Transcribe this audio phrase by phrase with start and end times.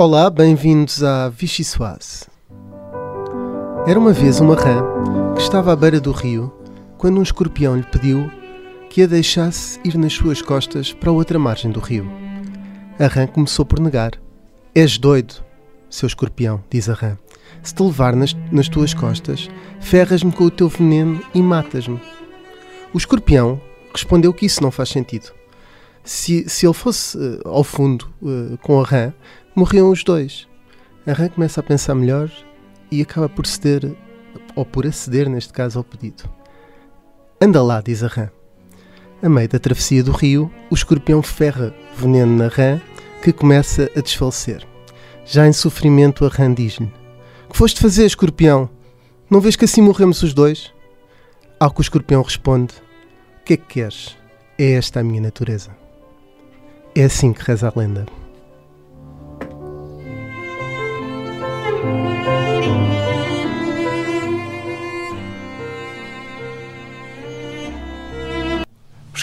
[0.00, 2.26] Olá, bem-vindos à Vichy Soise.
[3.84, 4.80] Era uma vez uma rã
[5.34, 6.54] que estava à beira do rio
[6.96, 8.30] quando um escorpião lhe pediu
[8.88, 12.08] que a deixasse ir nas suas costas para a outra margem do rio.
[12.96, 14.12] A rã começou por negar.
[14.72, 15.34] És doido,
[15.90, 17.18] seu escorpião, diz a rã.
[17.60, 22.00] Se te levar nas, nas tuas costas, ferras-me com o teu veneno e matas-me.
[22.94, 23.60] O escorpião
[23.92, 25.32] respondeu que isso não faz sentido.
[26.04, 29.12] Se, se ele fosse uh, ao fundo uh, com a rã,
[29.58, 30.46] morriam os dois.
[31.04, 32.30] A rã começa a pensar melhor
[32.92, 33.92] e acaba por ceder,
[34.54, 36.22] ou por aceder, neste caso, ao pedido.
[37.40, 38.30] Anda lá, diz a rã.
[39.20, 42.80] A meio da travessia do rio, o escorpião ferra veneno na rã,
[43.20, 44.64] que começa a desfalecer.
[45.26, 46.92] Já em sofrimento, a rã diz-lhe:
[47.50, 48.70] Que foste fazer, escorpião?
[49.28, 50.72] Não vês que assim morremos os dois?
[51.58, 52.74] Ao que o escorpião responde:
[53.40, 54.16] O que é que queres?
[54.56, 55.76] É esta a minha natureza.
[56.94, 58.06] É assim que reza a lenda.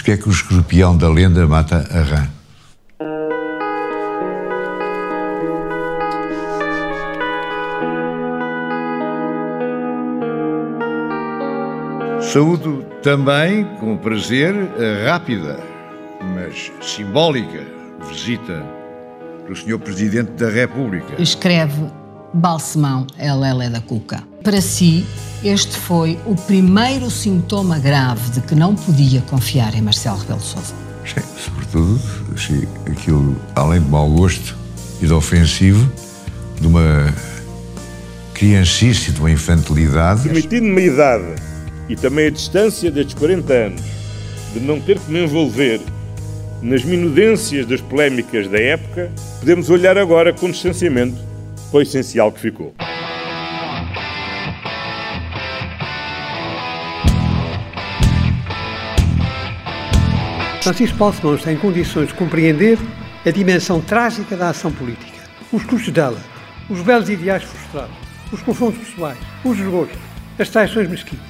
[0.06, 2.28] Porque é que o escorpião da lenda mata a rã?
[12.20, 15.58] Saúdo também, com prazer, a rápida,
[16.34, 17.64] mas simbólica
[18.08, 18.64] visita
[19.48, 19.78] do Sr.
[19.80, 21.20] Presidente da República.
[21.20, 21.90] Escreve
[22.32, 24.22] Balsemão Lelé da Cuca.
[24.42, 25.04] Para si,
[25.42, 30.46] este foi o primeiro sintoma grave de que não podia confiar em Marcelo Rebelo de
[30.46, 30.74] Sousa.
[31.04, 32.00] Sim, sobretudo,
[32.34, 34.56] achei aquilo, além de mau gosto
[35.00, 35.90] e de ofensivo,
[36.60, 37.12] de uma
[38.34, 40.22] criancice, de uma infantilidade.
[40.22, 41.42] Permitindo-me a idade
[41.88, 43.82] e também a distância destes 40 anos
[44.52, 45.80] de não ter que me envolver
[46.62, 51.16] nas minudências das polémicas da época, podemos olhar agora com distanciamento
[51.72, 52.74] o essencial que ficou.
[60.62, 62.76] Francisco Balsemão está em condições de compreender
[63.24, 65.18] a dimensão trágica da ação política,
[65.52, 66.20] os custos dela,
[66.68, 67.94] os belos ideais frustrados,
[68.32, 69.98] os confrontos pessoais, os desgostos,
[70.38, 71.24] as traições mesquinhas.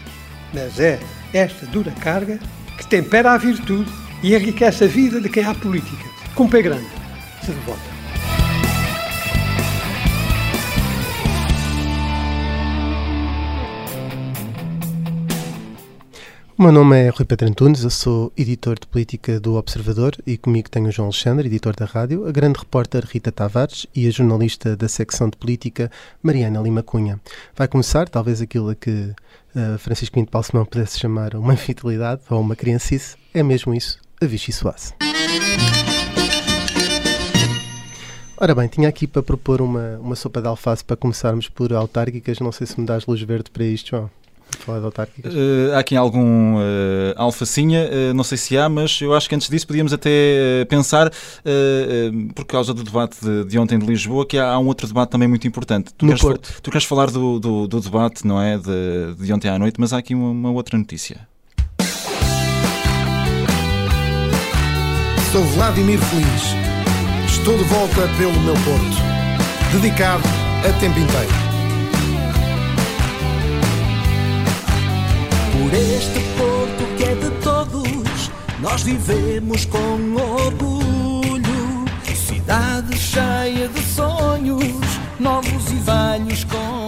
[0.54, 0.98] Mas é
[1.34, 2.38] esta dura carga
[2.78, 3.90] que tempera a virtude
[4.22, 6.04] e enriquece a vida de quem há política,
[6.34, 6.88] com pé grande,
[7.42, 7.95] se devota.
[16.58, 20.38] O meu nome é Rui Pedro Antunes, eu sou editor de política do Observador e
[20.38, 24.10] comigo tenho o João Alexandre, editor da rádio, a grande repórter Rita Tavares e a
[24.10, 25.90] jornalista da secção de política
[26.22, 27.20] Mariana Lima Cunha.
[27.54, 28.90] Vai começar, talvez aquilo a que
[29.54, 34.24] uh, Francisco Pinto Balsemão pudesse chamar uma infidelidade ou uma criancice, é mesmo isso, a
[34.24, 34.94] Vichy Soase.
[38.38, 42.40] Ora bem, tinha aqui para propor uma, uma sopa de alface para começarmos por autárquicas,
[42.40, 44.10] não sei se me dás luz verde para isto, João.
[44.60, 45.34] Falar de autárquicas?
[45.34, 46.60] Uh, há aqui algum uh,
[47.16, 51.10] alfacinha, uh, não sei se há, mas eu acho que antes disso podíamos até pensar,
[52.34, 55.10] por causa do debate de, de, ontem de Lisboa, que há, há, um outro debate
[55.10, 55.92] também muito importante.
[55.94, 56.62] Tu, no queres, Porto.
[56.62, 58.58] tu queres falar do, do, do, debate, não é?
[58.58, 61.26] De, de ontem à noite, mas há aqui uma, uma outra notícia.
[65.32, 66.66] Sou Vladimir Feliz.
[67.26, 70.24] Estou de volta pelo meu Porto, dedicado
[70.66, 71.45] a tempo inteiro.
[75.66, 81.84] Por este Porto que é de todos, nós vivemos com orgulho.
[82.14, 84.62] Cidade cheia de sonhos,
[85.18, 86.85] novos e velhos com.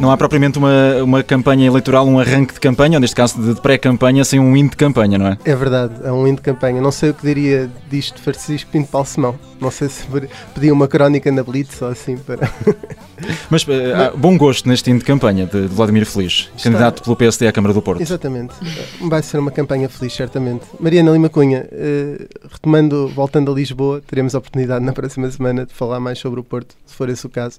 [0.00, 3.60] Não há propriamente uma, uma campanha eleitoral, um arranque de campanha, ou neste caso de
[3.60, 5.38] pré-campanha, sem um hino de campanha, não é?
[5.44, 6.80] É verdade, é um hino de campanha.
[6.80, 9.38] Não sei o que diria disto de Francisco Pinto Balsemão.
[9.60, 10.06] Não sei se
[10.54, 12.50] pedia uma crónica na Blitz ou assim para.
[13.50, 16.70] Mas uh, há bom gosto neste hino de campanha de Vladimir Feliz, Está...
[16.70, 18.00] candidato pelo PSD à Câmara do Porto.
[18.00, 18.54] Exatamente.
[19.02, 20.64] Vai ser uma campanha feliz, certamente.
[20.80, 25.74] Mariana Lima Cunha, uh, retomando, voltando a Lisboa, teremos a oportunidade na próxima semana de
[25.74, 27.58] falar mais sobre o Porto, se for esse o caso.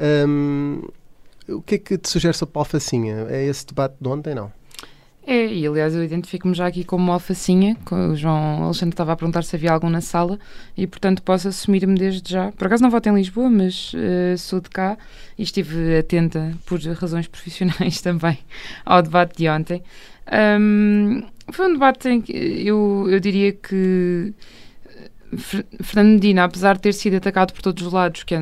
[0.00, 0.80] Um,
[1.48, 3.26] o que é que te sugere sobre alfacinha?
[3.28, 4.52] É esse debate de ontem, não?
[5.24, 9.44] É, e aliás eu identifico-me já aqui como alfacinha, o João Alexandre estava a perguntar
[9.44, 10.36] se havia algum na sala
[10.76, 12.50] e portanto posso assumir-me desde já.
[12.50, 14.98] Por acaso não voto em Lisboa, mas uh, sou de cá
[15.38, 18.38] e estive atenta por razões profissionais também
[18.84, 19.82] ao debate de ontem.
[20.60, 21.22] Um,
[21.52, 24.34] foi um debate em que eu, eu diria que
[25.82, 28.40] Fernando Medina, apesar de ter sido atacado por todos os lados, que é,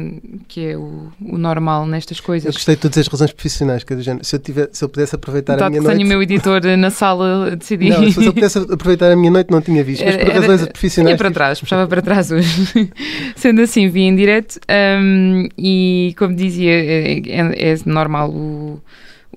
[0.49, 2.47] que é o, o normal nestas coisas.
[2.47, 4.25] Eu gostei de todas as razões profissionais, que é do género.
[4.25, 6.05] Se eu, tiver, se eu pudesse aproveitar a minha que noite.
[6.05, 7.91] o meu editor na sala, decidi.
[7.91, 10.05] Não, se eu pudesse aproveitar a minha noite, não tinha visto.
[10.05, 11.17] Mas por Era- razões profissionais.
[11.17, 12.91] Para trás, puxava para trás hoje.
[13.37, 14.59] Sendo assim, vi em direto
[15.01, 18.81] hum, e, como dizia, é, é- é normal o,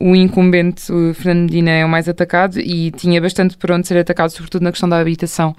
[0.03, 3.97] o incumbente, o Fernando Medina, é o mais atacado e tinha bastante por onde ser
[3.97, 5.55] atacado, sobretudo na questão da habitação,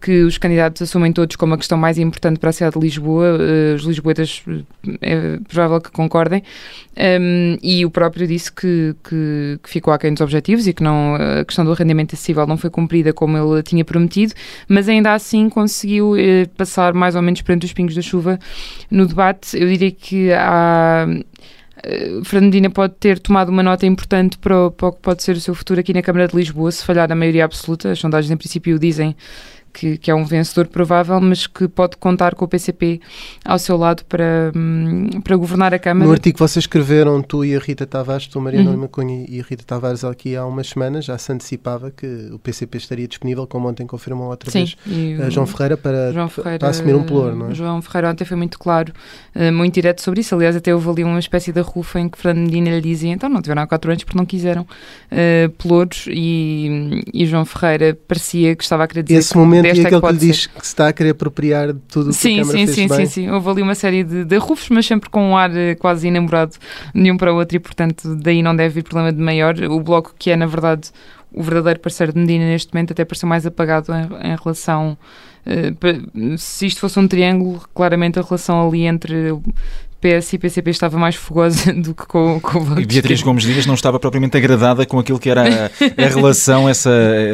[0.00, 3.36] que os candidatos assumem todos como a questão mais importante para a cidade de Lisboa.
[3.40, 6.44] eh, os lisboetas eh, é provável que concordem.
[6.96, 11.16] Um, e o próprio disse que, que, que ficou aquém dos objetivos e que não,
[11.16, 14.32] a questão do arrendamento acessível não foi cumprida como ele tinha prometido,
[14.68, 18.38] mas ainda assim conseguiu eh, passar mais ou menos perante os pingos da chuva
[18.88, 19.58] no debate.
[19.58, 21.04] Eu diria que há.
[21.82, 25.36] Eh, Fernandina pode ter tomado uma nota importante para o, para o que pode ser
[25.36, 27.90] o seu futuro aqui na Câmara de Lisboa, se falhar a maioria absoluta.
[27.90, 29.16] As sondagens, em princípio, dizem
[29.78, 33.00] que, que é um vencedor provável, mas que pode contar com o PCP
[33.44, 36.06] ao seu lado para, hum, para governar a Câmara.
[36.06, 38.88] No artigo que vocês escreveram, tu e a Rita Tavares, tu, Mariana Uhum.
[38.88, 42.78] Cunha e a Rita Tavares, aqui há umas semanas, já se antecipava que o PCP
[42.78, 46.28] estaria disponível, como ontem confirmou outra Sim, vez e a o- João Ferreira, para, João
[46.28, 47.54] Ferreira, para assumir um pelouro, não é?
[47.54, 48.92] João Ferreira ontem foi muito claro,
[49.34, 50.34] eh, muito direto sobre isso.
[50.34, 53.28] Aliás, até houve ali uma espécie de rufa em que Fernando Medina lhe dizia então
[53.28, 58.54] não tiveram há quatro anos porque não quiseram uh, pelouros e, e João Ferreira parecia
[58.56, 60.20] que estava a querer dizer Esse que momento e desta é aquele que pode lhe
[60.20, 60.32] ser.
[60.32, 62.66] diz que se está a querer apropriar de tudo o que a Sim, Câmara sim,
[62.66, 63.06] fez sim, bem.
[63.06, 63.30] sim, sim.
[63.30, 66.54] Houve ali uma série de, de rufos, mas sempre com um ar eh, quase enamorado
[66.94, 69.54] de um para o outro e, portanto, daí não deve vir problema de maior.
[69.70, 70.90] O Bloco, que é, na verdade,
[71.32, 74.96] o verdadeiro parceiro de Medina neste momento, até pareceu mais apagado em, em relação...
[75.46, 75.72] eh,
[76.36, 79.32] se isto fosse um triângulo, claramente a relação ali entre
[80.00, 83.22] PS e PCP estava mais fogosa do que com, com o Bloco E Beatriz.
[83.22, 85.66] Gomes Dias não estava propriamente agradada com aquilo que era a,
[86.04, 86.90] a relação, essa,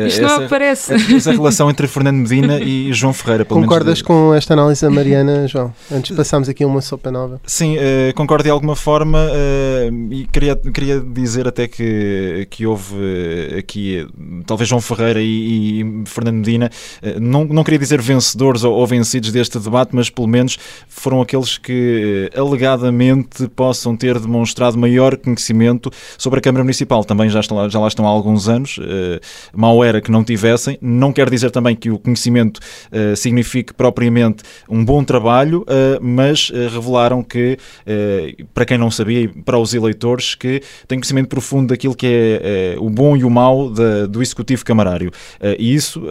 [0.07, 0.95] Isto não essa, aparece.
[1.15, 3.45] essa relação entre Fernando Medina e João Ferreira.
[3.45, 5.75] Pelo menos Concordas de- com esta análise da Mariana, João?
[5.93, 7.41] Antes de passarmos aqui a uma sopa nova.
[7.47, 12.95] Sim, eh, concordo de alguma forma eh, e queria, queria dizer até que, que houve
[12.99, 16.71] eh, aqui eh, talvez João Ferreira e, e Fernando Medina,
[17.03, 20.59] eh, não, não queria dizer vencedores ou, ou vencidos deste debate, mas pelo menos
[20.89, 27.05] foram aqueles que eh, alegadamente possam ter demonstrado maior conhecimento sobre a Câmara Municipal.
[27.05, 29.21] Também já, estão já lá estão há alguns anos, eh,
[29.53, 30.79] mal era que não tivessem.
[30.81, 32.61] Não quer dizer também que o conhecimento
[32.93, 37.59] eh, signifique propriamente um bom trabalho, eh, mas eh, revelaram que,
[38.53, 42.77] para quem não sabia e para os eleitores, que têm conhecimento profundo daquilo que é
[42.79, 43.71] o bom e o mau
[44.09, 45.11] do Executivo Camarário.
[45.59, 46.03] E isso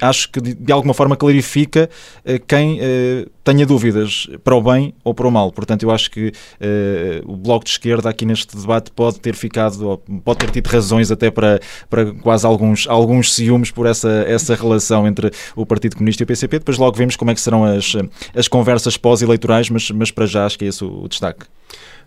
[0.00, 1.88] acho que de, de alguma forma clarifica
[2.46, 2.80] quem
[3.48, 5.50] tenha dúvidas para o bem ou para o mal.
[5.50, 9.98] Portanto, eu acho que eh, o Bloco de Esquerda aqui neste debate pode ter ficado,
[10.22, 11.58] pode ter tido razões até para,
[11.88, 16.26] para quase alguns, alguns ciúmes por essa, essa relação entre o Partido Comunista e o
[16.26, 16.58] PCP.
[16.58, 17.94] Depois logo vemos como é que serão as,
[18.36, 21.46] as conversas pós-eleitorais, mas, mas para já acho que é esse o, o destaque.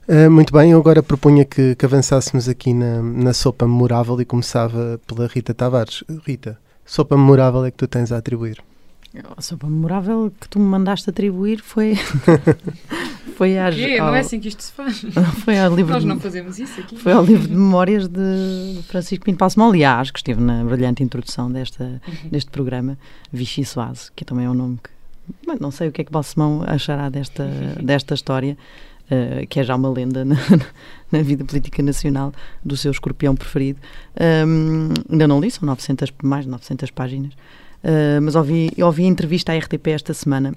[0.08, 4.26] Ah, muito bem, eu agora propunha que, que avançássemos aqui na, na sopa memorável e
[4.26, 6.04] começava pela Rita Tavares.
[6.24, 6.56] Rita,
[6.86, 8.62] sopa memorável é que tu tens a atribuir?
[9.38, 11.96] A sopa memorável que tu me mandaste atribuir foi.
[13.36, 13.76] foi às.
[13.76, 13.98] Quê?
[14.00, 15.02] ao- Não é assim que isto se faz.
[15.44, 16.96] Foi ao livro Nós de- não fazemos isso aqui.
[16.98, 21.52] Foi ao livro de memórias de Francisco Pinto Balsemão, aliás, que esteve na brilhante introdução
[21.52, 22.30] desta, Uhum.
[22.30, 22.98] deste programa,
[23.32, 24.90] Vichy Soase, que também é um nome que.
[25.48, 27.46] Bem, não sei o que é que Balsemão achará desta,
[27.84, 28.58] desta história,
[29.10, 30.36] eh, que é já uma lenda na,
[31.12, 33.80] na vida política nacional do seu escorpião preferido.
[34.20, 37.34] Ahm, ainda não li, são 900, mais de 900 páginas.
[37.84, 40.54] Ah, mas ouvi, ouvi a entrevista à RTP esta semana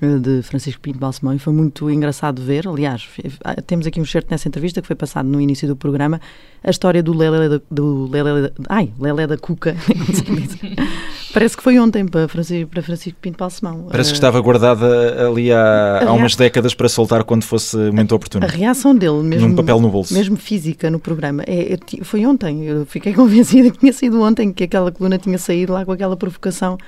[0.00, 2.68] eh, de Francisco Pinto Balsemão e foi muito engraçado ver.
[2.68, 3.08] Aliás,
[3.44, 6.20] ah, temos aqui um certo nessa entrevista que foi passado no início do programa
[6.62, 9.76] a história do Lelé do Lelé ai, Lelé da Cuca.
[11.36, 13.88] Parece que foi ontem para Francisco, para Francisco Pinto Balsemão.
[13.90, 18.14] Parece que Ah, estava guardada ali há, há umas décadas para soltar quando fosse muito
[18.14, 18.42] oportuno.
[18.46, 20.14] A reação dele, mesmo, Num papel no bolso.
[20.14, 22.64] mesmo física no programa, é, foi ontem.
[22.64, 26.16] Eu fiquei convencida que tinha sido ontem, que aquela coluna tinha saído lá com aquela
[26.16, 26.78] provocação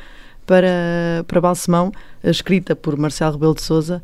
[0.47, 1.93] para, para Balsemão,
[2.25, 4.03] escrita por Marcelo Rebelo de Souza,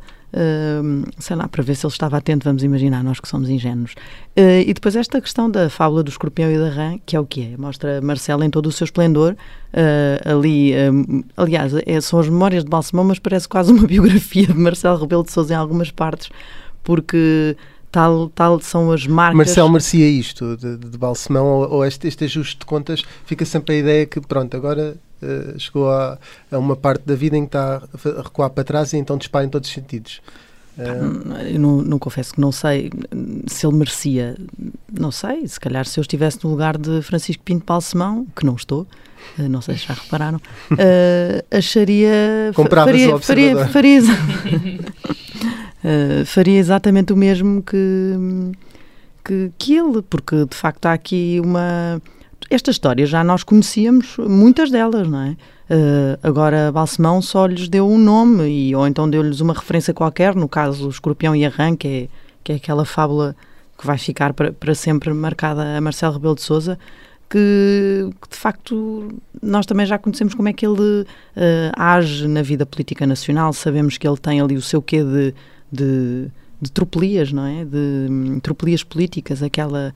[1.17, 3.95] sei lá, para ver se ele estava atento, vamos imaginar, nós que somos ingênuos.
[4.35, 7.25] Eh, e depois esta questão da fábula do escorpião e da rã, que é o
[7.25, 9.35] que é, mostra Marcelo em todo o seu esplendor,
[9.73, 10.73] eh, ali,
[11.37, 15.23] aliás, é- são as memórias de Balsemão, mas parece quase uma biografia de Marcelo Rebelo
[15.23, 16.29] de Souza em algumas partes,
[16.83, 17.55] porque
[17.91, 19.37] tal, tal são as marcas...
[19.37, 23.03] Marcelo merecia isto de, de Balsemão ou, ou este, este ajuste de contas?
[23.25, 26.17] Fica sempre a ideia que, pronto, agora eh, chegou a,
[26.51, 29.45] a uma parte da vida em que está a recuar para trás e então dispara
[29.45, 30.21] em todos os sentidos.
[30.77, 31.53] Uh...
[31.53, 32.91] Eu não, não, confesso que não sei
[33.47, 34.35] se ele merecia,
[34.91, 38.55] não sei, se calhar se eu estivesse no lugar de Francisco Pinto Balsemão, que não
[38.55, 38.85] estou,
[39.39, 42.51] uh, não sei se já repararam, uh, acharia.
[42.53, 44.01] faria, faria, faria,
[46.25, 48.51] faria exatamente o mesmo que,
[49.23, 52.01] que, que ele, porque de facto há aqui uma.
[52.49, 55.29] Esta história já nós conhecíamos muitas delas, não é?
[55.67, 60.35] Uh, agora, Balsemão só lhes deu um nome, e, ou então deu-lhes uma referência qualquer,
[60.35, 62.07] no caso, o Escorpião e a Rã, que é,
[62.43, 63.35] que é aquela fábula
[63.77, 66.77] que vai ficar para, sempre marcada a Marcelo Rebelo de Souza,
[67.29, 69.09] que, que, de facto
[69.41, 71.05] nós também já conhecemos como é que ele uh,
[71.75, 75.33] age na vida política nacional, sabemos que ele tem ali o seu quê de,
[75.71, 76.27] de,
[76.61, 77.65] de tropelias, não é?
[77.65, 79.93] De um, tropelias políticas, aquela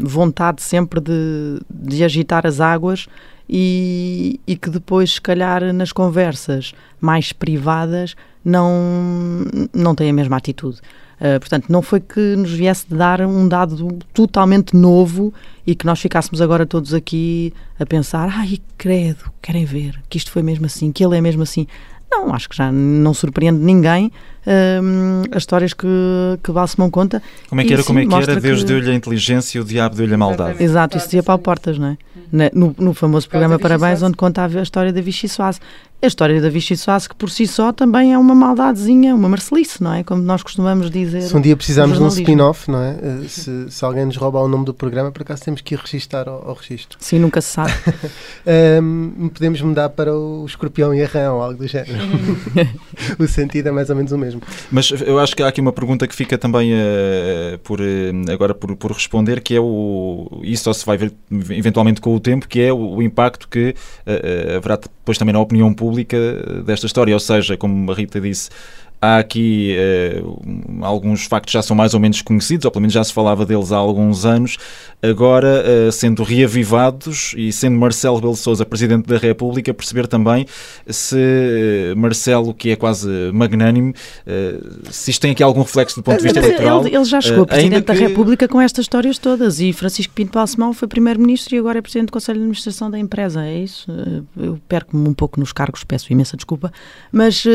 [0.00, 3.06] vontade sempre de, de agitar as águas
[3.48, 10.36] e, e que depois, se calhar, nas conversas mais privadas, não, não tem a mesma
[10.36, 10.80] atitude.
[11.18, 15.34] Uh, portanto, não foi que nos viesse dar um dado totalmente novo
[15.66, 20.30] e que nós ficássemos agora todos aqui a pensar: ai, credo, querem ver que isto
[20.30, 21.66] foi mesmo assim, que ele é mesmo assim.
[22.10, 24.12] Não, acho que já não surpreende ninguém
[24.48, 25.86] um, as histórias que,
[26.42, 27.22] que Balsemão conta.
[27.48, 27.84] Como é que era?
[27.84, 28.40] Como é que era?
[28.40, 28.66] Deus que...
[28.66, 30.62] deu-lhe a inteligência e o diabo deu-lhe a maldade.
[30.62, 32.50] Exato, isso dizia Paulo Portas, não é?
[32.54, 35.60] No, no famoso programa Parabéns, onde contava a história da Vichy Soase.
[36.00, 39.82] A história da Vichy Soase, que por si só também é uma maldadezinha, uma marcelice,
[39.82, 40.04] não é?
[40.04, 41.22] Como nós costumamos dizer.
[41.22, 42.96] Se um dia precisarmos de um spin-off, não é?
[43.02, 45.78] Eh, se, se, alguém nos roubar o nome do programa, por acaso temos que ir
[45.78, 46.98] registar ao, ao registro.
[47.00, 47.72] Sim, nunca se sabe.
[48.80, 51.98] um, podemos mudar para o escorpião e a rã ou algo do género.
[53.18, 54.37] o sentido é mais ou menos o mesmo.
[54.70, 57.84] Mas eu acho que há aqui uma pergunta que fica também uh, por, uh,
[58.32, 60.40] agora por, por, responder, que é o.
[60.42, 61.12] Isso só se vai ver
[61.50, 63.74] eventualmente com o tempo, que é o, o impacto que
[64.06, 66.16] uh, haverá depois também na opinião pública
[66.64, 67.14] desta história.
[67.14, 68.50] Ou seja, como a Rita disse,
[69.00, 69.76] Há aqui
[70.20, 73.46] uh, alguns factos já são mais ou menos conhecidos, ou pelo menos já se falava
[73.46, 74.56] deles há alguns anos,
[75.00, 80.46] agora uh, sendo reavivados e sendo Marcelo Rebelo de Sousa Presidente da República, perceber também
[80.88, 83.94] se uh, Marcelo, que é quase magnânimo,
[84.90, 86.84] se isto tem aqui algum reflexo do ponto de vista eleitoral.
[86.84, 90.72] Ele, ele já chegou Presidente da República com estas histórias todas e Francisco Pinto Balsemão
[90.72, 93.86] foi Primeiro-Ministro e agora é Presidente do Conselho de Administração da empresa, é isso?
[94.36, 96.72] Eu perco-me um pouco nos cargos, peço imensa desculpa,
[97.12, 97.46] mas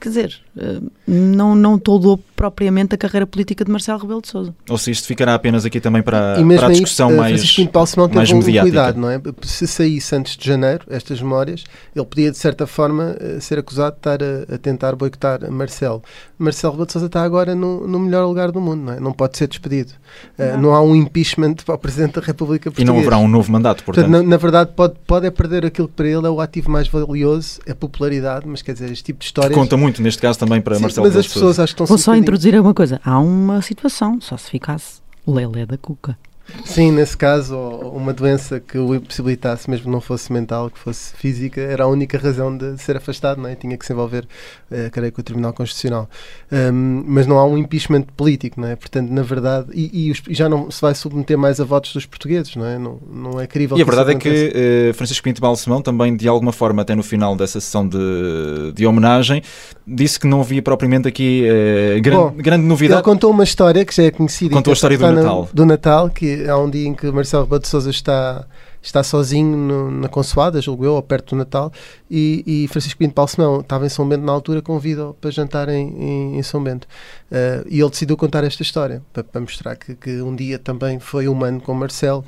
[0.00, 4.54] quer dizer, eh, não, não toldou propriamente a carreira política de Marcelo Rebelo de Sousa.
[4.68, 7.72] Ou se isto ficará apenas aqui também para, para a discussão aí, eh, mais, Francisco
[7.72, 8.58] Paulo Simão mais teve.
[8.58, 9.20] Um cuidado, não é?
[9.42, 11.64] Se saísse antes de janeiro, estas memórias,
[11.94, 16.02] ele podia, de certa forma, eh, ser acusado de estar a, a tentar boicotar Marcelo.
[16.38, 19.00] Marcelo Rebelo de Sousa está agora no, no, melhor lugar do mundo, não é?
[19.00, 19.92] Não pode ser despedido.
[20.38, 22.90] Não, não há um impeachment para o Presidente da República Portuguesa.
[22.90, 24.04] E não haverá um novo mandato, portanto.
[24.04, 26.70] portanto na, na, verdade, pode, pode é perder aquilo que para ele é o ativo
[26.70, 29.52] mais valioso, a popularidade, mas quer dizer, este tipo de histórias...
[29.52, 31.86] Que conta muito, neste caso, também para Sim, Marcelo Mas as pessoas acho que estão
[31.86, 33.00] Vou só introduzir alguma coisa.
[33.04, 36.18] Há uma situação, só se ficasse o Lelé da Cuca.
[36.64, 41.60] Sim, nesse caso, uma doença que o impossibilitasse, mesmo não fosse mental, que fosse física,
[41.60, 43.54] era a única razão de ser afastado, não é?
[43.54, 44.26] Tinha que se envolver,
[44.70, 46.08] uh, creio que, o Tribunal Constitucional.
[46.50, 48.76] Um, mas não há um impeachment político, não é?
[48.76, 52.54] Portanto, na verdade, e, e, já não se vai submeter mais a votos dos portugueses,
[52.56, 52.78] não é?
[52.78, 53.76] Não, não é crível.
[53.76, 57.02] E a verdade é que uh, Francisco Pinto Balsemão também, de alguma forma, até no
[57.02, 59.42] final dessa sessão de, de homenagem,
[59.86, 63.00] disse que não havia propriamente aqui uh, grande, Bom, grande novidade.
[63.00, 64.54] Ele contou uma história que já é conhecida.
[64.54, 65.48] Contou a história do Natal.
[65.52, 68.46] do Natal, que há um dia em que Marcelo Rebelo de Sousa está,
[68.82, 71.72] está sozinho no, na Consoada, julgo eu, ou perto do Natal,
[72.10, 75.88] e, e Francisco Pinto Balsemão estava em São Bento na altura, convida-o para jantar em,
[75.88, 76.86] em, em São Bento.
[77.30, 80.98] Uh, e ele decidiu contar esta história, para, para mostrar que, que, um dia também
[80.98, 82.24] foi humano com Marcelo.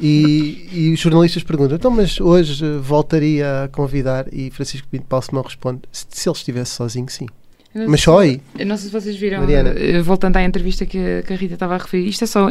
[0.00, 4.26] E, e os jornalistas perguntam, então, mas hoje voltaria a convidar?
[4.32, 7.26] E Francisco Pinto Balsemão responde, se, se ele estivesse sozinho, sim.
[7.72, 8.40] Mas só aí.
[8.58, 9.70] Eu não sei se vocês viram, Mariana.
[9.76, 12.48] Eh, voltando à entrevista que, que, a Rita estava a referir, isto é só,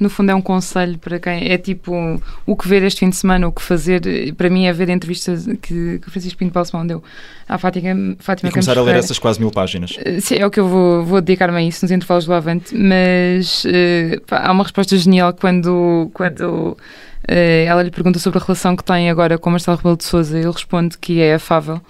[0.00, 1.94] no fundo, é um conselho para quem é tipo
[2.46, 4.00] o que ver este fim de semana, o que fazer.
[4.34, 7.04] Para mim, é ver a entrevista que, que o Francisco Pinto Balsemão deu
[7.46, 9.94] à Fátima, Fátima E começar a ler essas quase mil páginas.
[10.02, 12.74] Eh, sim, é o que eu vou, vou dedicar-me a isso nos intervalos do Avante,
[12.74, 16.10] mas uh, há uma resposta genial quando.
[16.14, 16.76] quando
[17.22, 20.36] Uh, ela lhe pergunta sobre a relação que tem agora com Marcelo Rebelo de Souza.
[20.36, 21.80] Ele responde que é afável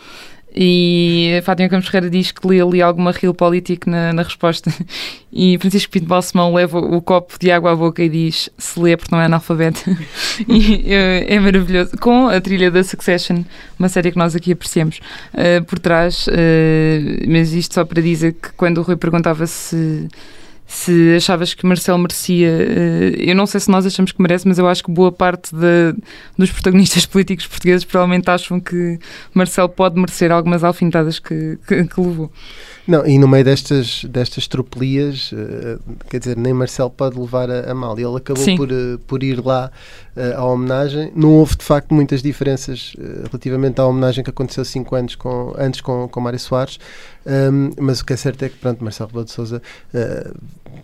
[0.55, 3.35] e Fátima Campos Ferreira diz que lê ali alguma real
[3.87, 4.73] na, na, resposta.
[5.35, 8.99] E Francisco Pinto Balsemão leva o copo de água à boca e diz: se lê
[8.99, 9.81] porque não é analfabeto.
[10.47, 11.97] e é, é maravilhoso.
[11.97, 13.43] Com a trilha da Succession,
[13.79, 15.01] uma série que nós aqui apreciamos
[15.33, 16.27] uh, por trás.
[16.27, 20.07] Uh, mas isto só para dizer que quando o Rui perguntava se
[20.67, 22.49] se achavas que Marcelo merecia.
[22.49, 25.55] Uh, eu não sei se nós achamos que merece, mas eu acho que boa parte
[25.55, 25.95] de,
[26.37, 28.99] dos protagonistas políticos portugueses provavelmente acham que
[29.35, 32.33] Marcelo pode merecer algumas alfinetadas que, que, que levou.
[32.87, 37.71] Não, e no meio destas, destas tropelias, uh, quer dizer, nem Marcelo pode levar a,
[37.71, 37.97] a mal.
[37.97, 39.71] Ele acabou por, uh, por ir lá
[40.17, 41.13] uh, à homenagem.
[41.15, 42.95] Não houve, de facto, muitas diferenças
[43.27, 46.79] relativamente à homenagem que aconteceu cinco anos com, antes com, com Mário Soares.
[47.25, 49.63] Um, mas o que é certo é que, pronto, Marcelo Rebelo de Sousa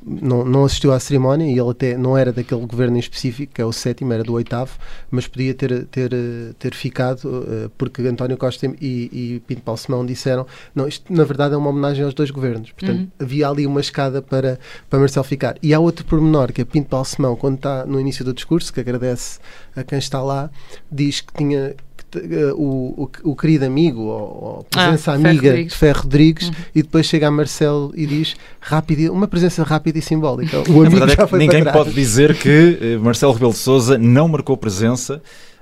[0.06, 3.60] não, não assistiu à cerimónia e ele até não era daquele governo em específico, que
[3.60, 4.78] é o sétimo, era do oitavo,
[5.10, 6.10] mas podia ter, ter,
[6.56, 11.56] ter ficado, porque António Costa e, e Pinto Balsemão disseram, não, isto na verdade é
[11.56, 12.70] uma homenagem homenagem aos dois governos.
[12.72, 13.08] Portanto, uhum.
[13.18, 15.56] havia ali uma escada para, para Marcelo ficar.
[15.62, 18.80] E há outro pormenor, que é Pinto Balsemão, quando está no início do discurso, que
[18.80, 19.38] agradece
[19.74, 20.50] a quem está lá,
[20.90, 21.74] diz que tinha
[22.16, 26.48] Uh, o, o, o, querido amigo ou, ah, presença ah, amiga Ferro de Ferro Rodrigues
[26.48, 26.54] uhum.
[26.74, 30.56] e depois chega a Marcelo e diz rápido, uma presença rápida e simbólica.
[30.72, 34.26] O amigo já é foi ninguém pode dizer que uh, Marcelo Rebelo de Souza não
[34.26, 35.20] marcou presença,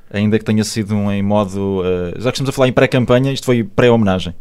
[0.09, 1.81] ainda que tenha sido um em modo.
[1.81, 4.33] Uh, já que estamos a falar em pré-campanha, isto foi pré-homenagem.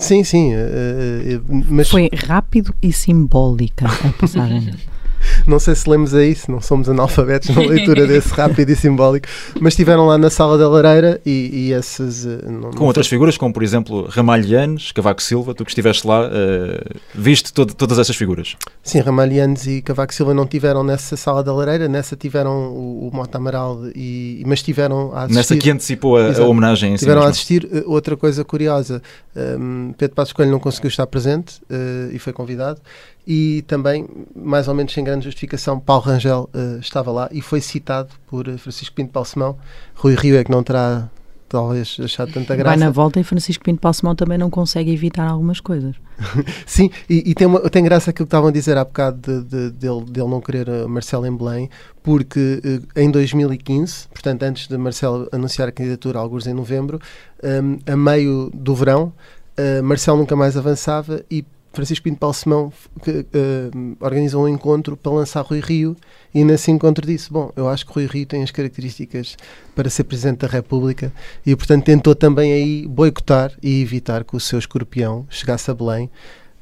[0.00, 0.52] Sim, sim.
[0.54, 1.88] Uh, mas...
[1.88, 4.74] Foi rápido e simbólica a passagem.
[5.46, 9.28] não sei se lemos a isso, não somos analfabetos na leitura desse rápido e simbólico,
[9.60, 12.26] mas estiveram lá na sala da lareira e, e esses.
[12.26, 16.26] Eh, não, com outras figuras, como por exemplo Ramalhianes, Cavaco Silva, tu que estiveste lá,
[16.26, 18.56] uh, viste todo, todas essas figuras?
[18.82, 23.16] Sim, Ramalhianes e Cavaco Silva não tiveram nessa sala da lareira, nessa tiveram o, o
[23.16, 25.34] Mota Amaral, e, mas tiveram a assistir.
[25.34, 26.94] Nessa que antecipou a, a homenagem.
[26.96, 27.64] Tiveram a assistir.
[27.64, 29.02] Uh, outra coisa curiosa,
[29.34, 32.80] um, ehm, Pedro Passos Coelho não conseguiu estar presente uh, e foi convidado
[33.26, 37.60] e também, mais ou menos sem grande justificação, Paulo Rangel uh, estava lá e foi
[37.60, 39.56] citado por eh, Francisco Pinto Balsemão.
[39.94, 41.08] Rui Rio é que não terá
[41.48, 42.76] talvez achado tanta graça.
[42.76, 45.96] Vai na volta e Francisco Pinto Balsemão também não consegue evitar algumas coisas.
[46.64, 49.42] Sim, e, e, tem, uma, tem graça aquilo que estavam a dizer há bocado de,
[49.42, 51.68] de, dele, dele não querer uh, Marcelo em Belém,
[52.02, 52.60] porque
[52.94, 57.00] em 2015, portanto antes de Marcelo anunciar a candidatura, alguns em novembro,
[57.42, 59.12] um, a meio do verão,
[59.58, 62.72] uh, Marcelo nunca mais avançava e Francisco Pinto Balsemão
[63.02, 65.96] que, uh, organizou um encontro para lançar Rui Rio
[66.34, 69.36] e nesse encontro disse, bom, eu acho que Rui Rio tem as características
[69.74, 71.12] para ser Presidente da República
[71.46, 76.10] e portanto tentou também aí boicotar e evitar que o seu escorpião chegasse a Belém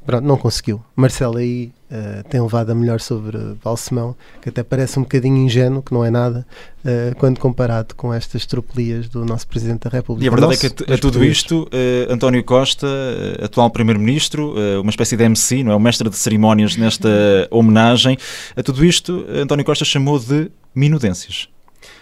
[0.08, 0.82] Pronto, não conseguiu.
[0.96, 5.82] Marcelo aí uh, tem levado a melhor sobre Balsemão, que até parece um bocadinho ingênuo,
[5.82, 6.46] que não é nada,
[6.82, 10.24] uh, quando comparado com estas tropelias do nosso Presidente da República.
[10.24, 12.86] E a verdade é que a, tudo isto, uh, António Costa,
[13.42, 15.76] atual Primeiro-Ministro, uma espécie de MC, não é?
[15.76, 17.10] O mestre de cerimónias nesta
[17.50, 18.16] homenagem,
[18.56, 21.50] a tudo isto, António Costa chamou de minudências.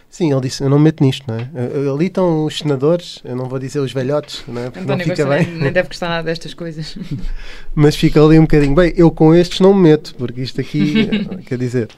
[0.08, 1.48] Sim, ele disse, eu não me meto nisto, não é?
[1.92, 4.70] Ali estão os senadores, eu não vou dizer os velhotes, não é?
[4.70, 5.46] Porque não fica bem.
[5.46, 6.96] Nem deve gostar nada destas coisas.
[7.74, 11.08] Mas fica ali um bocadinho, bem, eu com estes não me meto, porque isto aqui,
[11.46, 11.88] quer dizer...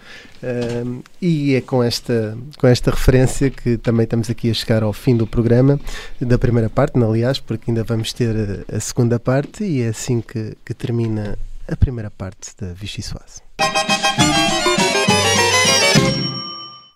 [0.40, 4.92] Um, e é com esta, com esta referência que também estamos aqui a chegar ao
[4.92, 5.80] fim do programa,
[6.20, 10.20] da primeira parte, aliás, porque ainda vamos ter a, a segunda parte e é assim
[10.20, 13.42] que, que termina a primeira parte da Vichy Soase.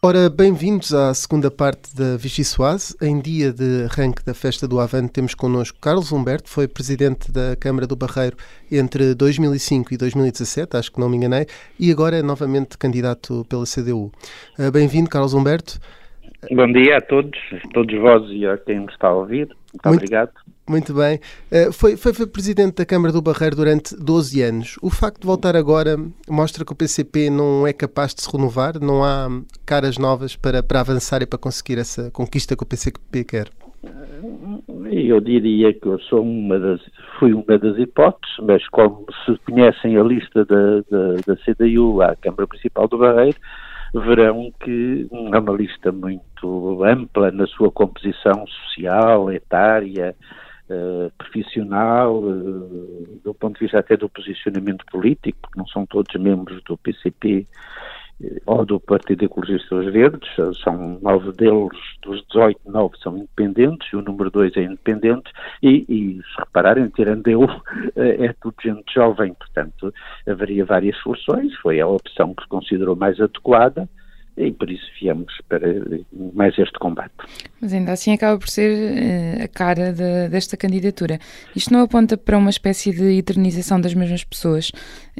[0.04, 2.92] Ora, bem-vindos à segunda parte da Vichy Soase.
[3.00, 7.54] Em dia de arranque da Festa do Avante temos connosco Carlos Humberto, foi presidente da
[7.54, 8.36] Câmara do Barreiro
[8.68, 11.46] entre 2005 e 2017, acho que não me enganei,
[11.78, 14.10] e agora é novamente candidato pela CDU.
[14.58, 15.78] Ah, bem-vindo, Carlos Humberto.
[16.50, 19.46] Bom dia a todos, a todos vós e a quem me está a ouvir.
[19.46, 20.32] Muito, Muito obrigado.
[20.72, 21.20] Muito bem.
[21.50, 24.78] Uh, foi, foi, foi, presidente da Câmara do Barreiro durante 12 anos.
[24.80, 28.80] O facto de voltar agora mostra que o PCP não é capaz de se renovar?
[28.80, 29.28] Não há
[29.66, 33.50] caras novas para, para avançar e para conseguir essa conquista que o PCP quer?
[34.90, 36.80] Eu diria que eu sou uma das,
[37.18, 42.16] fui uma das hipóteses, mas como se conhecem a lista da, da, da CDU à
[42.16, 43.36] Câmara Municipal do Barreiro,
[43.92, 50.16] verão que é uma lista muito ampla na sua composição social, etária,
[50.72, 56.18] eh, profissional, uh, do ponto de vista até do posicionamento político, porque não são todos
[56.18, 57.46] membros do PCP
[58.22, 60.30] eh, ou do Partido Ecologista Verdes,
[60.64, 65.30] são nove deles, dos 18, nove são independentes, o número dois é independente,
[65.62, 67.42] e, e se repararem, tirando eu,
[67.94, 69.92] é tudo gente jovem, portanto,
[70.26, 73.86] haveria várias soluções, foi a opção que se considerou mais adequada,
[74.46, 75.66] e por isso viemos para
[76.34, 77.12] mais este combate.
[77.60, 81.18] Mas ainda assim acaba por ser uh, a cara de, desta candidatura.
[81.54, 84.70] Isto não aponta para uma espécie de eternização das mesmas pessoas?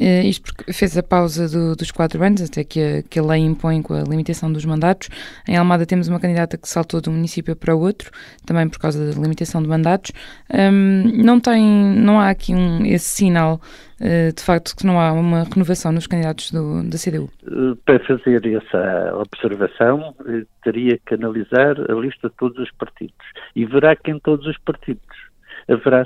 [0.00, 3.22] Uh, isto porque fez a pausa do, dos quatro anos, até que a, que a
[3.22, 5.08] lei impõe com a limitação dos mandatos.
[5.46, 8.11] Em Almada temos uma candidata que saltou de um município para o outro,
[8.44, 10.12] também por causa da limitação de mandatos.
[10.52, 13.61] Um, não, tem, não há aqui um, esse sinal
[14.00, 17.31] de facto que não há uma renovação nos candidatos do, da CDU?
[17.44, 23.14] Uh, para fazer essa observação, uh, teria que analisar a lista de todos os partidos
[23.55, 25.02] e verá que em todos os partidos
[25.68, 26.05] haverá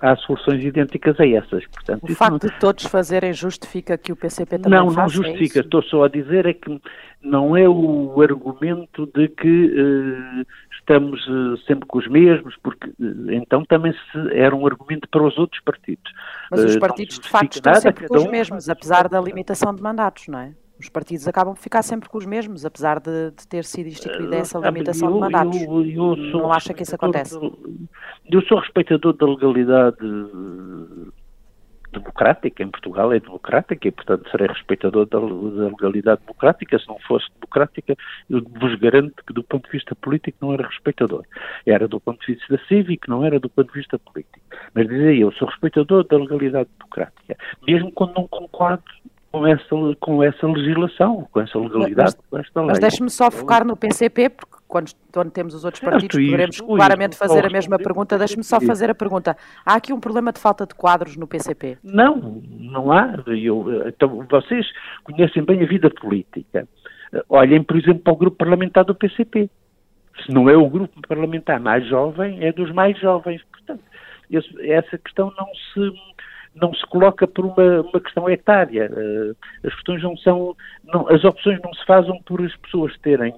[0.00, 1.66] há soluções idênticas a essas.
[1.66, 2.50] Portanto, o facto não...
[2.50, 4.90] de todos fazerem justifica que o PCP também não?
[4.90, 5.60] Não, é justifica.
[5.60, 6.80] É Estou só a dizer é que
[7.22, 10.46] não é o argumento de que uh,
[10.78, 12.92] estamos uh, sempre com os mesmos, porque
[13.30, 16.12] então também se, era um argumento para os outros partidos.
[16.50, 20.28] Mas os partidos de facto estão sempre com os mesmos, apesar da limitação de mandatos,
[20.28, 20.52] não é?
[20.78, 24.36] Os partidos acabam por ficar sempre com os mesmos, apesar de, de ter sido instituída
[24.36, 25.62] essa limitação eu, de mandatos.
[25.62, 27.38] Eu, eu não acha que isso acontece?
[28.30, 29.98] Eu sou respeitador da legalidade
[31.92, 36.78] democrática, em Portugal é democrática e, portanto, serei respeitador da, da, legalidade democrática.
[36.78, 37.96] Se não fosse democrática,
[38.28, 41.24] eu vos garanto que, do ponto de vista político, não era respeitador.
[41.64, 44.44] Era do ponto de vista cívico, não era do ponto de vista político.
[44.74, 48.84] Mas dizia eu, sou respeitador da legalidade democrática, mesmo quando não concordo
[49.30, 52.68] com essa, com essa legislação, com essa legalidade, mas, com esta lei.
[52.68, 57.16] Mas deixe-me só focar no PCP, porque quando, quando temos os outros partidos poderemos claramente
[57.16, 58.18] fazer a mesma pergunta.
[58.18, 59.36] Deixe-me só fazer a pergunta.
[59.64, 61.78] Há aqui um problema de falta de quadros no PCP?
[61.84, 63.14] Não, não há.
[63.28, 64.66] Eu, então, vocês
[65.04, 66.66] conhecem bem a vida política.
[67.28, 69.48] Olhem, por exemplo, para o grupo parlamentar do PCP.
[70.26, 73.42] Se não é o grupo parlamentar mais jovem, é dos mais jovens.
[73.52, 73.84] Portanto,
[74.58, 75.92] essa questão não se
[76.54, 78.88] não se coloca por uma, uma questão etária.
[78.90, 83.34] Uh, as questões não são, não, as opções não se fazem por as pessoas terem,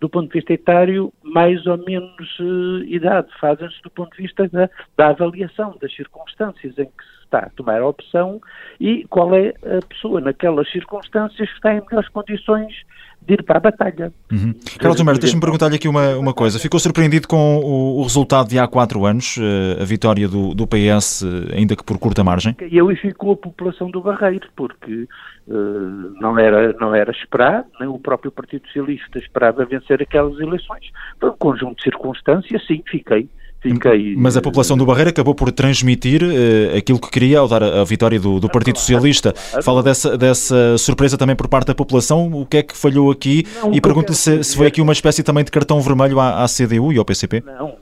[0.00, 3.28] do ponto de vista etário, mais ou menos uh, idade.
[3.40, 7.50] Fazem-se do ponto de vista da, da, avaliação das circunstâncias em que se está a
[7.50, 8.40] tomar a opção
[8.78, 12.84] e qual é a pessoa naquelas circunstâncias que está em melhores condições
[13.26, 14.12] de ir para a batalha.
[14.30, 14.54] Uhum.
[14.78, 16.58] Carlos Humberto, deixa-me perguntar-lhe aqui uma, uma coisa.
[16.58, 20.66] Ficou surpreendido com o, o, resultado de há quatro anos, eh, a vitória do, do
[20.66, 22.56] PS, eh, ainda que por curta margem?
[22.70, 25.08] E eu ficou a população do Barreiro, porque
[25.48, 30.90] uh, não, era, não era esperar, nem o próprio Partido Socialista esperava vencer aquelas eleições.
[31.20, 33.28] Foi um conjunto de circunstâncias, sim, fiquei
[33.60, 37.62] Fiquei, Mas a população do Barreiro acabou por transmitir uh, aquilo que queria ao dar
[37.62, 39.32] a, a vitória do, do Partido Socialista.
[39.62, 42.30] Fala dessa, dessa surpresa também por parte da população.
[42.32, 43.44] O que é que falhou aqui?
[43.62, 46.46] Não, e pergunto-lhe se, se foi aqui uma espécie também de cartão vermelho à, à
[46.46, 47.42] CDU e ao PCP.
[47.44, 47.76] Não,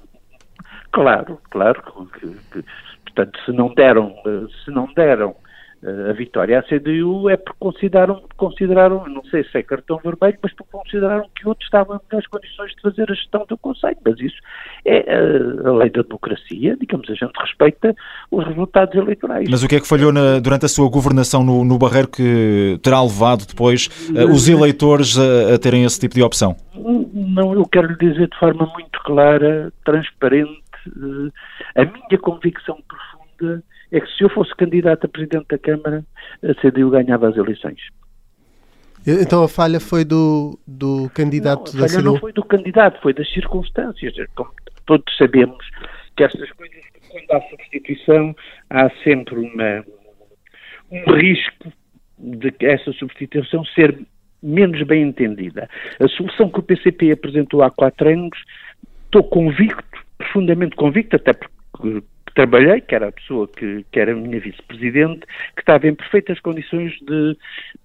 [0.91, 1.83] claro, claro.
[2.19, 2.65] Que, que,
[3.05, 5.35] portanto, se não deram, eh, se não deram
[5.85, 10.53] a vitória à CDU é porque consideraram, consideraram, não sei se é cartão vermelho, mas
[10.55, 13.97] porque consideraram que outros estavam em melhores condições de fazer a gestão do Conselho.
[14.03, 14.37] Mas isso
[14.87, 17.95] é a, a lei da democracia, digamos, a gente respeita
[18.31, 19.49] os resultados eleitorais.
[19.51, 22.79] Mas o que é que falhou na, durante a sua governação no, no Barreiro que
[22.83, 26.57] terá levado depois uh, os eleitores a, a, terem esse tipo de opção?
[26.75, 30.63] Não, eu quero lhe dizer de forma muito clara, transparente,
[30.97, 31.31] uh,
[31.75, 33.63] a minha convicção profunda
[33.95, 36.05] é que se eu fosse candidato a Presidente da Câmara,
[36.43, 37.79] a CDU ganhava as eleições.
[39.07, 42.13] Então a falha foi do, do candidato não, a falha da CDU?
[42.13, 44.15] não foi do candidato, foi das circunstâncias.
[44.35, 44.51] Como
[44.85, 45.65] todos sabemos
[46.17, 48.35] que estas coisas, quando há substituição,
[48.71, 49.85] há sempre uma,
[50.91, 51.73] um risco
[52.19, 53.97] de que essa substituição ser
[54.43, 55.69] menos bem entendida.
[56.01, 58.39] A solução que o PCP apresentou há quatro anos,
[59.05, 62.03] estou convicto, profundamente convicto, até porque
[62.35, 66.41] trabalhei, que era a pessoa que, que era a minha vice-presidente, que estava em perfeitas
[66.41, 67.37] condições de,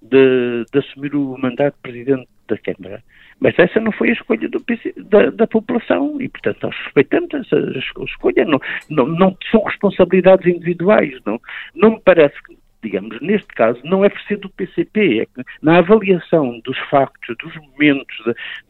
[0.02, 3.04] de, de, assumir o mandato de presidente da Câmara.
[3.40, 4.64] Mas essa não foi a escolha do,
[5.10, 7.58] da, da, população e, portanto, nós respeitamos essa
[8.06, 8.44] escolha.
[8.44, 8.60] Não,
[8.90, 11.14] não, não são responsabilidades individuais.
[11.26, 11.40] Não,
[11.76, 15.44] não me parece que digamos, neste caso, não é por ser do PCP, é que
[15.62, 18.16] na avaliação dos factos, dos momentos,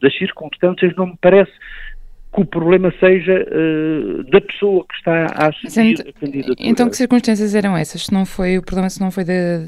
[0.00, 1.52] das circunstâncias, não me parece
[2.32, 6.54] que o problema seja uh, da pessoa que está a assumir a candidatura.
[6.58, 8.06] Então que circunstâncias eram essas?
[8.06, 9.66] Se não foi o problema, se não foi da,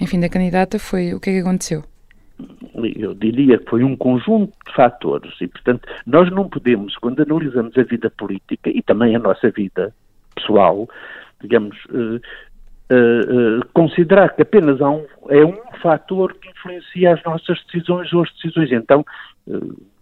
[0.00, 1.82] enfim, da candidata, foi o que é que aconteceu?
[2.96, 7.76] Eu diria que foi um conjunto de fatores e, portanto, nós não podemos, quando analisamos
[7.78, 9.94] a vida política e também a nossa vida
[10.34, 10.88] pessoal,
[11.40, 12.16] digamos, uh,
[12.90, 18.22] uh, considerar que apenas há um, é um fator que influencia as nossas decisões ou
[18.22, 18.72] as decisões.
[18.72, 19.04] Então,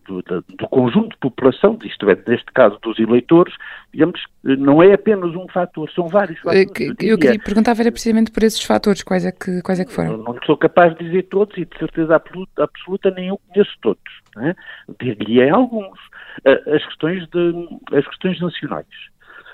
[0.06, 3.54] do, do, conjunto de população, isto é, neste caso dos eleitores,
[3.92, 6.68] digamos, não é apenas um fator, são vários fatores.
[6.78, 9.92] Eu, eu queria perguntar era precisamente por esses fatores, quais é que, quais é que
[9.92, 10.18] foram?
[10.18, 13.72] Não, não sou capaz de dizer todos e de certeza absoluta, absoluta nem eu conheço
[13.80, 14.02] todos.
[14.38, 14.54] É?
[15.00, 15.98] Diria alguns.
[16.44, 18.86] As questões, de, as questões nacionais.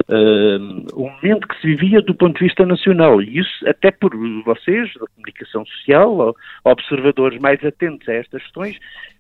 [0.08, 3.22] Uh, o momento que se vivia do ponto de vista nacional.
[3.22, 4.10] E isso até por
[4.44, 8.76] vocês, da comunicação social, observadores mais atentos a estas questões,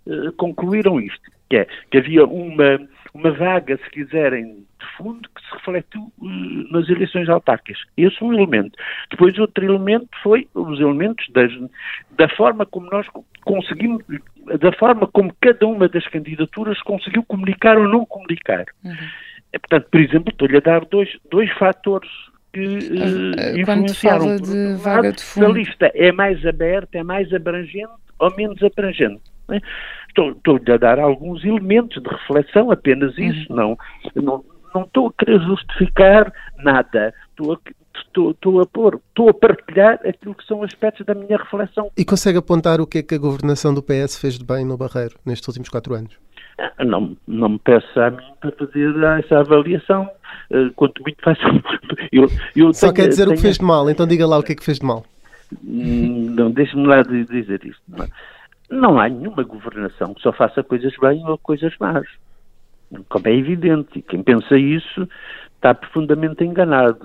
[0.06, 2.80] uh, concluíram isto, que é que havia uma,
[3.14, 7.82] uma vaga, se quiserem, de fundo que se refletiu uh, nas eleições autárquicas.
[7.96, 8.76] Esse é um elemento.
[9.10, 11.52] Depois outro elemento foi os elementos das,
[12.16, 13.06] da forma como nós
[13.44, 14.02] conseguimos,
[14.60, 18.64] da forma como cada uma das candidaturas conseguiu comunicar ou não comunicar.
[18.84, 18.94] Uhum.
[19.52, 22.10] É, portanto, por exemplo, estou-lhe a dar dois, dois fatores
[22.52, 25.46] que uh, Quando fala de vaga de fundo...
[25.46, 29.22] A lista é mais aberta, é mais abrangente ou menos abrangente.
[29.50, 29.60] É?
[30.08, 33.24] Estou-lhe a dar alguns elementos de reflexão, apenas uhum.
[33.24, 33.56] isso, uhum.
[33.56, 33.78] não,
[34.22, 37.58] não, não estou a querer justificar nada, estou a,
[37.96, 41.90] estou, estou a pôr, estou a partilhar aquilo que são aspectos da minha reflexão.
[41.96, 44.76] E consegue apontar o que é que a governação do PS fez de bem no
[44.76, 46.18] Barreiro nestes últimos quatro anos?
[46.84, 50.08] Não, não me peça a mim para fazer essa avaliação.
[50.50, 51.38] Uh, quanto muito faz.
[52.12, 53.34] eu, eu Só tenho, quer dizer tenho...
[53.34, 55.04] o que fez de mal, então diga lá o que é que fez de mal.
[55.64, 57.82] Hum, não, deixe-me lá dizer isto.
[57.88, 58.08] Não, é?
[58.70, 62.06] não há nenhuma governação que só faça coisas bem ou coisas más.
[63.08, 65.08] Como é evidente, e quem pensa isso
[65.56, 66.98] está profundamente enganado,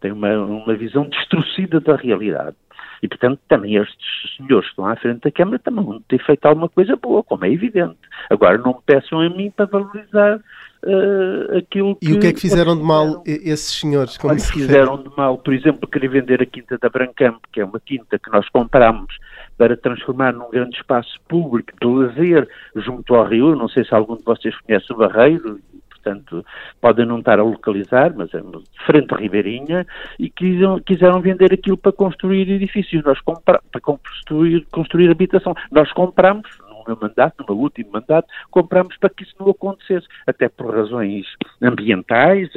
[0.00, 2.56] tem uma, uma visão destruída da realidade.
[3.02, 6.44] E, portanto, também estes senhores que estão à frente da Câmara também vão ter feito
[6.46, 7.96] alguma coisa boa, como é evidente.
[8.28, 12.08] Agora, não me peçam a mim para valorizar uh, aquilo que...
[12.08, 14.18] E o que é que fizeram de mal esses senhores?
[14.18, 17.64] Como se fizeram de mal, por exemplo, querer vender a Quinta da Brancamp, que é
[17.64, 19.14] uma quinta que nós compramos
[19.56, 23.56] para transformar num grande espaço público de lazer junto ao rio.
[23.56, 25.58] Não sei se algum de vocês conhece o Barreiro,
[26.02, 26.44] portanto,
[26.80, 28.42] podem não estar a localizar, mas é
[28.86, 29.86] frente à Ribeirinha,
[30.18, 35.54] e quiseram, quiseram vender aquilo para construir edifícios, nós compra, para construir, construir habitação.
[35.70, 36.48] Nós compramos,
[36.86, 40.74] no meu mandato, no meu último mandato, compramos para que isso não acontecesse, até por
[40.74, 41.26] razões
[41.62, 42.48] ambientais,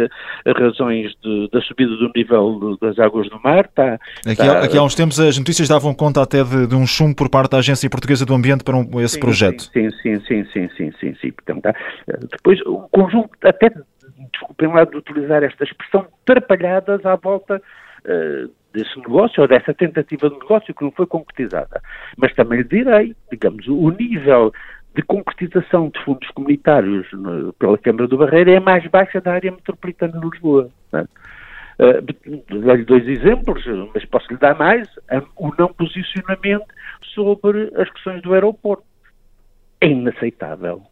[0.57, 3.67] razões de, da subida do nível das águas do mar.
[3.67, 6.85] Tá, aqui, tá, aqui, há uns tempos as notícias davam conta até de, de, um
[6.85, 9.63] chumbo por parte da Agência Portuguesa do Ambiente para um, esse sim, projeto.
[9.73, 11.31] Sim, sim, sim, sim, sim, sim, sim.
[11.31, 11.75] Portanto, tá.
[12.31, 13.71] Depois, um conjunto, até,
[14.31, 17.61] desculpem lá de utilizar esta expressão, trapalhadas à volta
[18.05, 21.81] uh, desse negócio ou dessa tentativa de negócio que não foi concretizada.
[22.17, 24.51] Mas também lhe direi, digamos, o nível
[24.95, 27.07] de concretização de fundos comunitários
[27.57, 30.69] pela Câmara do Barreiro é a mais baixa da área metropolitana de Lisboa.
[30.93, 31.03] Uh,
[32.49, 34.87] Dou-lhe dois exemplos, mas posso lhe dar mais.
[35.35, 36.67] O não posicionamento
[37.13, 38.83] sobre as questões do aeroporto.
[39.81, 40.83] É inaceitável.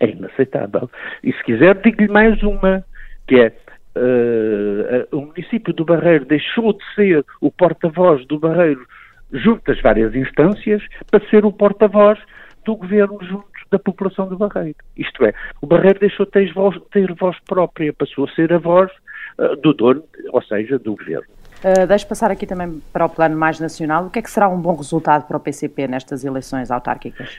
[0.00, 0.90] É inaceitável.
[1.22, 2.84] E se quiser, digo-lhe mais uma,
[3.28, 3.52] que é
[3.96, 8.86] uh, o município do Barreiro deixou de ser o porta-voz do Barreiro
[9.32, 12.18] junto às várias instâncias para ser o porta-voz
[12.64, 14.76] do governo junto da população do Barreiro.
[14.96, 18.58] Isto é, o Barreiro deixou de ter voz, ter voz própria, passou a ser a
[18.58, 18.90] voz
[19.38, 21.26] uh, do dono, ou seja, do governo.
[21.64, 24.06] Uh, deixe passar aqui também para o plano mais nacional.
[24.06, 27.38] O que é que será um bom resultado para o PCP nestas eleições autárquicas?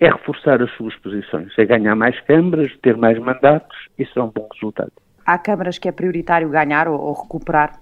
[0.00, 4.30] É reforçar as suas posições, é ganhar mais câmaras, ter mais mandatos, isso é um
[4.30, 4.92] bom resultado.
[5.30, 7.78] Há câmaras que é prioritário ganhar ou, ou recuperar?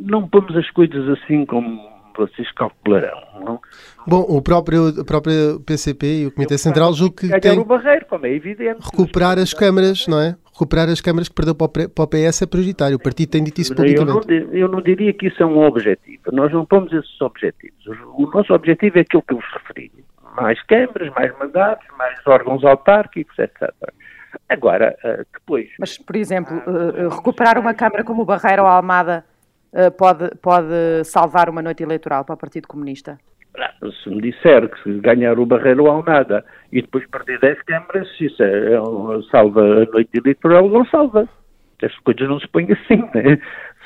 [0.00, 1.80] Não pomos as coisas assim como
[2.16, 3.16] vocês calcularão.
[3.44, 3.60] Não?
[4.04, 7.64] Bom, o próprio, o próprio PCP e o Comitê Eu Central julgo que tem o
[7.64, 8.80] barreiro, como é evidente.
[8.84, 10.34] Recuperar as câmaras, não é?
[10.52, 12.96] Recuperar as câmaras que perdeu para o PS é prioritário.
[12.96, 14.32] O partido tem dito isso publicamente.
[14.32, 16.22] Eu não, eu não diria que isso é um objetivo.
[16.32, 17.78] Nós não pomos esses objetivos.
[18.16, 19.92] O nosso objetivo é aquilo que eu vos referi.
[20.34, 23.72] Mais câmaras, mais mandatos, mais órgãos autárquicos, etc.
[24.48, 25.68] Agora, uh, depois.
[25.78, 29.24] Mas, por exemplo, uh, recuperar uma Câmara como o Barreiro ou a Almada
[29.72, 33.18] uh, pode, pode salvar uma noite eleitoral para o Partido Comunista?
[34.02, 38.08] Se me disser que se ganhar o Barreiro ou Almada e depois perder 10 câmaras,
[38.20, 38.78] isso é, é,
[39.30, 41.28] salva a noite eleitoral, não salva.
[41.82, 43.38] As coisas não se põem assim, né?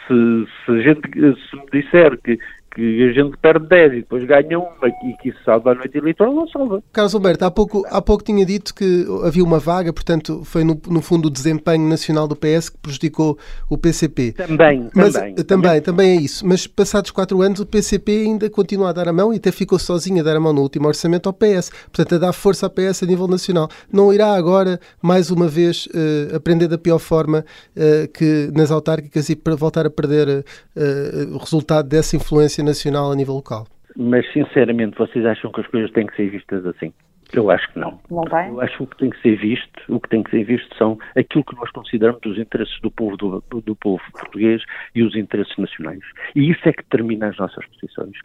[0.07, 2.39] Se, se, a gente, se me disser que,
[2.75, 5.97] que a gente perde 10 e depois ganha uma e que isso salva a noite
[5.97, 6.83] eleitoral, não salva.
[6.93, 10.81] Carlos Alberto, há pouco, há pouco tinha dito que havia uma vaga, portanto, foi no,
[10.89, 14.33] no fundo o desempenho nacional do PS que prejudicou o PCP.
[14.33, 15.63] Também, Mas, também, também.
[15.63, 16.47] Também, também é isso.
[16.47, 19.79] Mas passados quatro anos o PCP ainda continua a dar a mão e até ficou
[19.79, 21.71] sozinho a dar a mão no último orçamento ao PS.
[21.93, 23.69] Portanto, a dar força ao PS a nível nacional.
[23.93, 27.45] Não irá agora, mais uma vez, uh, aprender da pior forma
[27.77, 30.45] uh, que nas autárquicas e para voltar a perder
[30.77, 33.67] uh, o resultado dessa influência nacional a nível local.
[33.97, 36.93] Mas, sinceramente, vocês acham que as coisas têm que ser vistas assim?
[37.33, 37.99] Eu acho que não.
[38.11, 38.49] Não tem?
[38.49, 40.77] Eu acho que o que tem que ser visto, o que tem que ser visto
[40.77, 44.63] são aquilo que nós consideramos os interesses do povo do, do, povo português
[44.95, 46.01] e os interesses nacionais.
[46.37, 48.17] E isso é que determina as nossas posições.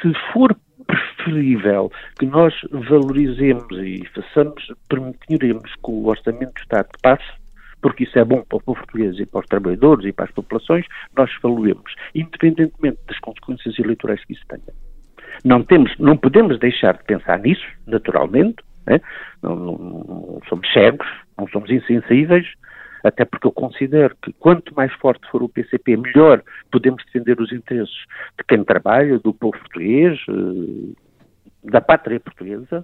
[0.00, 7.43] Se for preferível que nós valorizemos e façamos, permitiremos que o Orçamento do Estado passe
[7.84, 10.86] porque isso é bom para o português e para os trabalhadores e para as populações,
[11.14, 14.74] nós falamos, independentemente das consequências eleitorais que isso tenha.
[15.44, 19.02] Não, temos, não podemos deixar de pensar nisso, naturalmente, né?
[19.42, 22.46] não, não, não somos cegos, não somos insensíveis,
[23.04, 26.42] até porque eu considero que quanto mais forte for o PCP, melhor
[26.72, 28.06] podemos defender os interesses
[28.38, 32.82] de quem trabalha, do povo português, eh, da pátria portuguesa,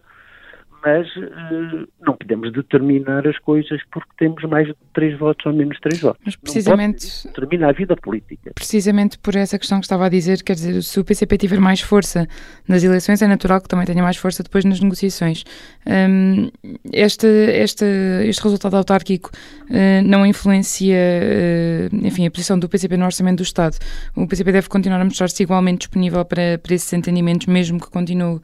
[0.84, 5.78] mas uh, não podemos determinar as coisas porque temos mais de três votos ou menos
[5.80, 6.20] três votos.
[6.24, 7.26] Mas precisamente.
[7.28, 8.52] Determina a vida política.
[8.54, 11.80] Precisamente por essa questão que estava a dizer, quer dizer, se o PCP tiver mais
[11.80, 12.26] força
[12.68, 15.44] nas eleições, é natural que também tenha mais força depois nas negociações.
[15.86, 16.50] Um,
[16.92, 17.84] este, este,
[18.24, 23.42] este resultado autárquico uh, não influencia, uh, enfim, a posição do PCP no orçamento do
[23.42, 23.76] Estado.
[24.16, 28.36] O PCP deve continuar a mostrar-se igualmente disponível para, para esses entendimentos, mesmo que continue
[28.36, 28.40] uh,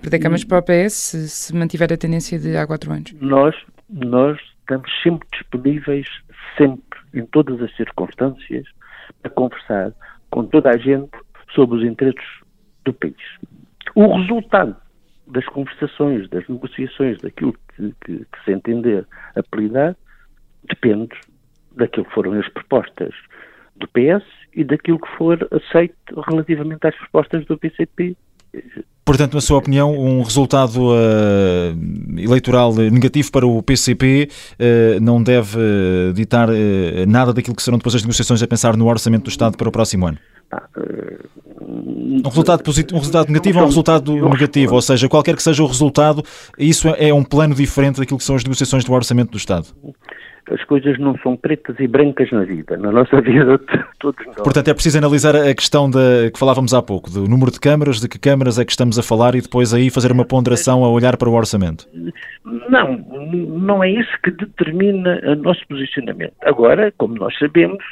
[0.00, 3.12] perder câmaras para o PS, se mantiver a tendência de há quatro anos?
[3.20, 3.54] Nós,
[3.88, 6.06] nós estamos sempre disponíveis,
[6.56, 8.66] sempre, em todas as circunstâncias,
[9.22, 9.92] a conversar
[10.30, 11.10] com toda a gente
[11.54, 12.24] sobre os interesses
[12.84, 13.14] do país.
[13.94, 14.76] O resultado
[15.26, 19.96] das conversações, das negociações, daquilo que, que, que se entender apelidar,
[20.64, 21.14] depende
[21.76, 23.14] daquilo que foram as propostas
[23.76, 28.16] do PS e daquilo que for aceito relativamente às propostas do PCP
[29.04, 35.58] Portanto, na sua opinião, um resultado uh, eleitoral negativo para o PCP uh, não deve
[35.58, 36.48] uh, ditar
[37.06, 39.72] nada daquilo que serão depois as negociações a pensar no orçamento do Estado para o
[39.72, 40.18] próximo ano?
[42.24, 44.74] Um resultado, positivo, um resultado negativo ou um resultado negativo?
[44.74, 46.22] Ou seja, qualquer que seja o resultado,
[46.58, 49.66] isso é um plano diferente daquilo que são as negociações do orçamento do Estado?
[50.50, 53.58] As coisas não são pretas e brancas na vida, na nossa vida
[53.98, 54.36] todos nós.
[54.36, 58.00] Portanto, é preciso analisar a questão da, que falávamos há pouco, do número de câmaras,
[58.00, 60.88] de que câmaras é que estamos a falar e depois aí fazer uma ponderação a
[60.90, 61.88] olhar para o orçamento.
[62.68, 62.96] Não,
[63.32, 66.34] não é isso que determina o nosso posicionamento.
[66.42, 67.82] Agora, como nós sabemos,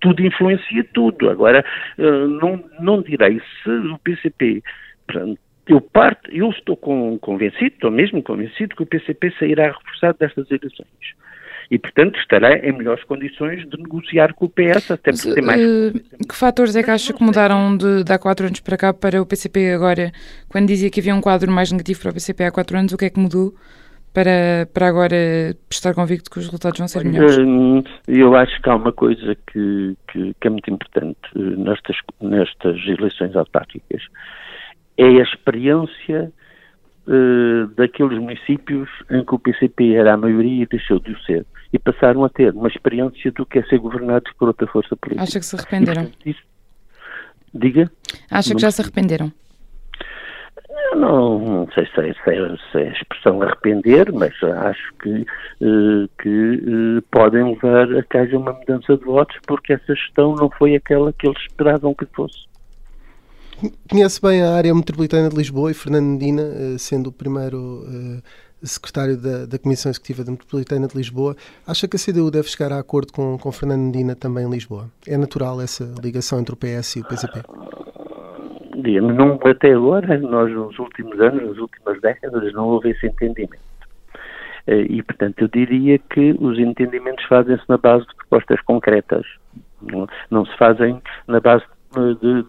[0.00, 1.28] tudo influencia tudo.
[1.28, 1.64] Agora,
[1.98, 4.62] eh, não, não direi se o PCP
[5.68, 10.86] eu, parto, eu estou convencido, estou mesmo convencido que o PCP sairá reforçado destas eleições
[11.70, 15.60] e, portanto, estará em melhores condições de negociar com o PS, até porque tem mais.
[15.60, 18.94] Uh, que fatores é que acha que mudaram de, de há quatro anos para cá
[18.94, 20.12] para o PCP agora?
[20.48, 22.96] Quando dizia que havia um quadro mais negativo para o PCP há quatro anos, o
[22.96, 23.52] que é que mudou?
[24.14, 27.36] Para, para agora estar convicto que os resultados vão ser melhores?
[28.08, 32.76] Eu acho que há uma coisa que, que, que é muito importante eh, nestas, nestas
[32.86, 34.02] eleições autárquicas.
[34.96, 36.32] É a experiência
[37.06, 41.46] uh, daqueles municípios em que o PCP era a maioria e deixou de o ser
[41.72, 45.24] e passaram a ter uma experiência do que é ser governados por outra força política.
[45.24, 46.10] Acha que se arrependeram?
[46.24, 46.42] E, isso,
[47.52, 47.90] diga?
[48.30, 49.32] Acha que já se arrependeram?
[50.94, 55.26] Não, não sei se é, se, é, se é, a expressão arrepender, mas acho que,
[55.60, 60.34] uh, que uh, podem levar a que haja uma mudança de votos porque essa gestão
[60.34, 62.46] não foi aquela que eles esperavam que fosse.
[63.90, 67.84] Conhece bem a área metropolitana de Lisboa e Fernando Medina, eh, sendo o primeiro
[68.62, 72.72] secretário da, da, Comissão Executiva da Metropolitana de Lisboa, acha que a CDU deve chegar
[72.72, 74.90] a acordo com, com Fernando Medina também em Lisboa?
[75.06, 77.40] É natural essa ligação entre o PS e o PCP?
[79.00, 83.58] Não, até agora, nós nos últimos anos, nas últimas décadas, não houve esse entendimento.
[84.66, 89.24] Eh, e, portanto, eu diria que os entendimentos fazem-se na base de propostas concretas.
[89.80, 91.75] Não, não se fazem na base de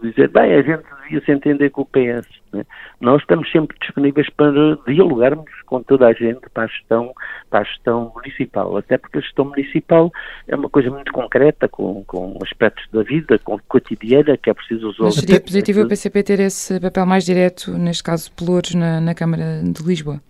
[0.02, 2.28] dizer, bem, a gente devia se entender com o PS.
[2.54, 2.66] Né?
[3.00, 4.52] Nós estamos sempre disponíveis para
[4.88, 7.14] dialogarmos com toda a gente para a, gestão,
[7.50, 10.12] para a gestão municipal, até porque a gestão municipal
[10.48, 14.90] é uma coisa muito concreta, com, com aspectos da vida, com cotidiana, que é preciso
[14.90, 15.04] usar.
[15.04, 19.14] Mas seria positivo o PCP ter esse papel mais direto, neste caso, Pelouros, na, na
[19.14, 20.22] Câmara de Lisboa?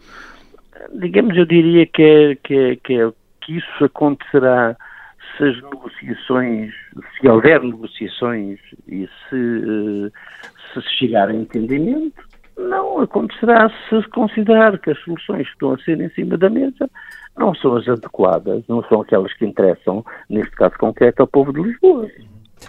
[0.94, 4.76] Digamos, eu diria que, é, que, é, que, é, que isso acontecerá
[5.38, 6.74] se as negociações,
[7.20, 10.12] se houver negociações e se, eh,
[10.74, 16.02] se chegar a entendimento, não acontecerá se considerar que as soluções que estão a ser
[16.02, 16.90] em cima da mesa
[17.38, 21.62] não são as adequadas, não são aquelas que interessam, neste caso concreto, ao povo de
[21.62, 22.10] Lisboa.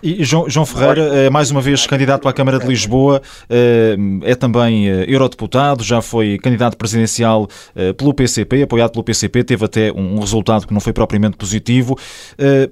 [0.03, 3.21] E João, João Ferreira é mais uma vez candidato à Câmara de Lisboa,
[3.51, 7.49] eh, é também eh, eurodeputado, já foi candidato presidencial
[7.97, 11.97] pelo PCP, apoiado pelo PCP, teve até um resultado que não foi propriamente positivo.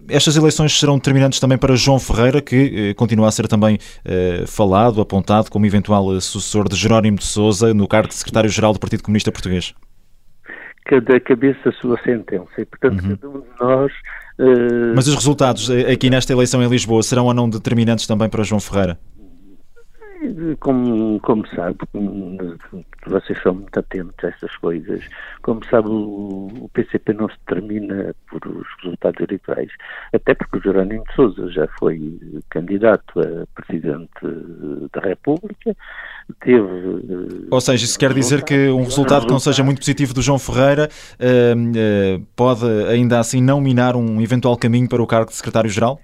[0.08, 3.78] Estas eleições serão determinantes também para João Ferreira, que continua a ser também
[4.46, 9.02] falado, apontado como eventual sucessor de Jerónimo de Sousa no cargo de secretário-geral do Partido
[9.02, 9.74] Comunista Português.
[10.84, 13.16] Cada cabeça a sua sentença, e portanto uhum.
[13.16, 13.92] cada um de nós.
[14.94, 18.60] Mas os resultados aqui nesta eleição em Lisboa serão ou não determinantes também para João
[18.60, 18.98] Ferreira?
[20.60, 21.78] Como, como sabe,
[23.06, 25.04] vocês são muito atentos a estas coisas.
[25.42, 29.70] Como sabe, o, o PCP não se termina por os resultados eleitorais,
[30.12, 32.18] até porque o Jerónimo de Souza já foi
[32.50, 34.10] candidato a presidente
[34.92, 35.76] da República,
[36.40, 36.58] teve.
[36.58, 40.22] Eh, Ou seja, isso quer dizer que um resultado que não seja muito positivo do
[40.22, 40.88] João Ferreira
[41.20, 46.00] uh, uh, pode ainda assim não minar um eventual caminho para o cargo de secretário-geral?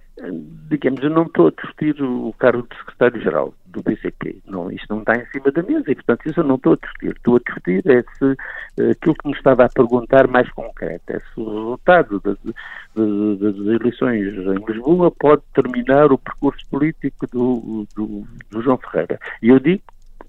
[0.69, 4.41] Digamos, eu não estou a discutir o cargo de secretário-geral do PCP.
[4.47, 6.77] Não, isto não está em cima da mesa e, portanto, isso eu não estou a
[6.77, 7.17] discutir.
[7.17, 8.37] Estou a discutir é se
[8.79, 13.57] eh, aquilo que me estava a perguntar mais concreto é se o resultado das, das,
[13.67, 19.19] eleições em Lisboa pode terminar o percurso político do, do, do João Ferreira.
[19.43, 19.83] E eu digo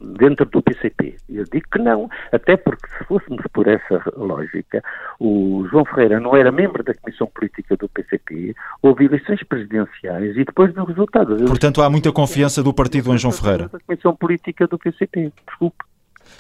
[0.03, 1.15] dentro do PCP.
[1.29, 4.83] Eu digo que não, até porque se fôssemos por essa lógica,
[5.19, 10.43] o João Ferreira não era membro da Comissão Política do PCP, houve eleições presidenciais e
[10.43, 11.37] depois do resultado.
[11.45, 13.69] Portanto, há muita confiança do partido em João Ferreira.
[13.69, 15.83] Da Comissão Política do PCP, desculpe.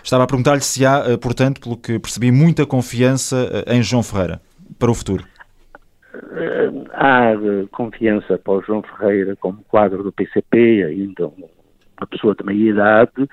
[0.03, 4.03] Estava a perguntar-lhe se há, eh, portanto, pelo que percebi, muita confiança eh, em João
[4.03, 4.41] Ferreira
[4.79, 5.23] para o futuro.
[6.13, 7.33] Eh, há
[7.71, 11.31] confiança para o João Ferreira como quadro do PCP, ainda
[12.03, 13.29] uma pessoa de meia idade,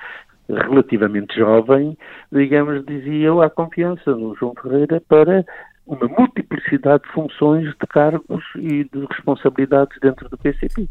[0.48, 1.96] relativamente jovem,
[2.32, 5.44] digamos, dizia há confiança no João Ferreira para
[5.86, 10.88] uma multiplicidade de funções, de cargos e de responsabilidades dentro do PCP.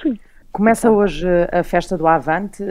[0.00, 0.18] Sim.
[0.52, 2.64] Começa hoje a festa do Avante.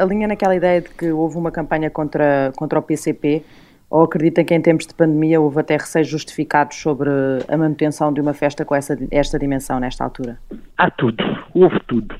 [0.00, 3.42] Alinha naquela ideia de que houve uma campanha contra, contra o PCP
[3.90, 7.10] ou acredita que em tempos de pandemia houve até receios justificados sobre
[7.48, 10.38] a manutenção de uma festa com essa, esta dimensão nesta altura?
[10.76, 11.22] Há tudo,
[11.54, 12.14] houve tudo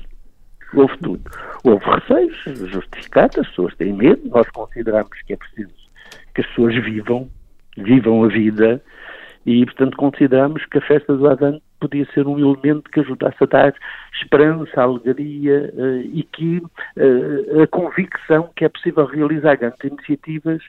[0.75, 1.31] houve tudo.
[1.63, 2.35] Houve receios
[2.71, 5.73] justificados, as pessoas têm medo, nós consideramos que é preciso
[6.33, 7.29] que as pessoas vivam,
[7.77, 8.81] vivam a vida
[9.45, 13.45] e, portanto, consideramos que a festa do Adão podia ser um elemento que ajudasse a
[13.45, 13.73] dar
[14.21, 20.61] esperança, alegria uh, e que uh, a convicção que é possível realizar grandes iniciativas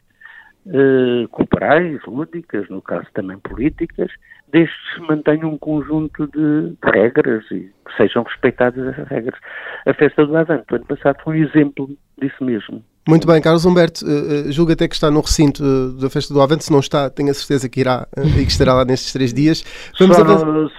[0.66, 4.10] uh, culturais, lúdicas, no caso também políticas,
[4.48, 9.38] desde que se mantenha um conjunto de, regras e que sejam respeitadas as regras.
[9.86, 11.88] A festa do Avante, ano passado, foi um exemplo
[12.18, 12.84] disso mesmo.
[13.09, 16.42] Muito bem, Carlos Humberto, uh, julgo até que está no recinto uh, da Festa do
[16.42, 19.12] Avante, se não está, tenho a certeza que irá uh, e que estará lá nestes
[19.12, 19.64] três dias.
[19.96, 20.24] Vamos Só,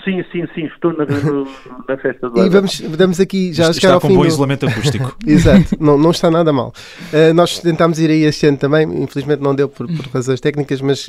[0.03, 2.47] Sim, sim, sim, estou na, na Festa do Avante.
[2.47, 4.15] E vamos, vamos aqui já está, chegar ao com fim.
[4.15, 4.27] bom do...
[4.27, 5.15] isolamento acústico.
[5.25, 6.73] Exato, não, não está nada mal.
[7.33, 11.07] nós tentámos ir aí este ano também, infelizmente não deu por, por razões técnicas, mas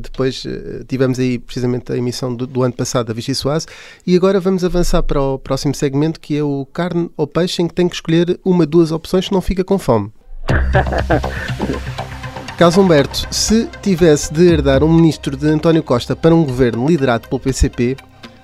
[0.00, 0.42] depois
[0.88, 3.66] tivemos aí precisamente a emissão do, do ano passado da Vichy Soase
[4.06, 7.68] e agora vamos avançar para o próximo segmento que é o carne ou peixe em
[7.68, 10.10] que tem que escolher uma, duas opções, não fica com fome.
[12.56, 17.28] Caso Humberto, se tivesse de herdar um ministro de António Costa para um governo liderado
[17.28, 17.98] pelo PCP,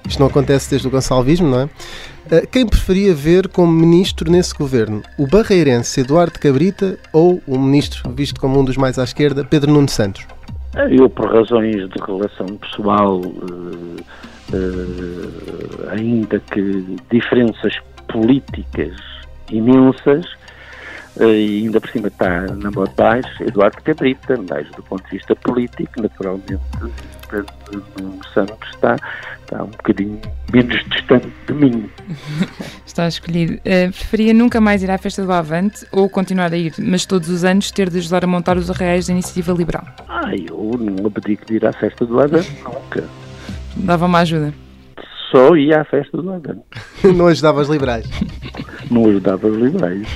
[0.07, 1.71] isto não acontece desde o Gonçalvismo, não é?
[2.31, 5.03] Eh, quem preferia ver como ministro nesse governo?
[5.19, 9.73] O barreirense Eduardo Cabrita ou o ministro, visto como um dos mais à esquerda, Pedro
[9.73, 10.27] Nuno Santos?
[10.91, 13.97] Eu, por razões de relação pessoal, uh,
[14.53, 17.75] uh, ainda que diferenças
[18.09, 18.95] políticas
[19.51, 20.27] imensas,
[21.21, 25.11] e ainda por cima está na mão de baixo Eduardo Cabrita, mas do ponto de
[25.11, 26.59] vista político, naturalmente,
[27.29, 27.47] Pedro
[28.33, 28.97] Santos está,
[29.43, 30.21] está um bocadinho
[30.53, 31.91] menos distante de mim.
[32.87, 33.55] está escolhido.
[33.55, 37.29] Uh, preferia nunca mais ir à festa do Avante ou continuar a ir, mas todos
[37.29, 39.85] os anos ter de ajudar a montar os arraiais da Iniciativa Liberal?
[40.09, 43.05] Ah, eu não abdico de ir à festa do Avante, nunca.
[43.77, 44.53] Dava uma ajuda?
[45.31, 46.63] Só ia à festa do Avante.
[47.17, 48.07] não ajudava os liberais?
[48.91, 50.07] Não ajudava os liberais.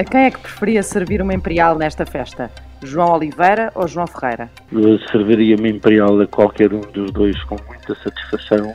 [0.00, 2.50] A quem é que preferia servir uma Imperial nesta festa?
[2.82, 4.50] João Oliveira ou João Ferreira?
[5.12, 8.72] Serviria uma Imperial a qualquer um dos dois com muita satisfação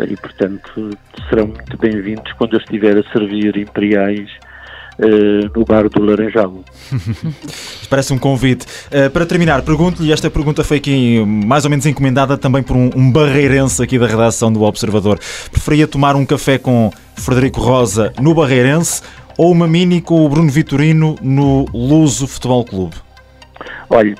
[0.00, 0.90] e, portanto,
[1.28, 4.28] serão muito bem-vindos quando eu estiver a servir Imperiais
[4.96, 6.62] Uh, no bar do Laranjal.
[7.90, 8.64] Parece um convite.
[8.92, 12.90] Uh, para terminar, pergunto-lhe, esta pergunta foi aqui mais ou menos encomendada também por um,
[12.94, 15.18] um barreirense aqui da redação do Observador.
[15.50, 19.02] Preferia tomar um café com Frederico Rosa no Barreirense
[19.36, 22.96] ou uma mini com o Bruno Vitorino no Luso Futebol Clube?
[23.90, 24.14] Olha,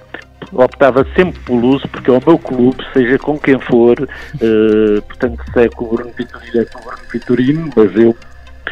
[0.52, 5.42] optava sempre pelo Luso porque é o meu clube, seja com quem for, uh, portanto
[5.52, 8.16] se é com o Bruno Vitorino é com o Bruno Vitorino, mas eu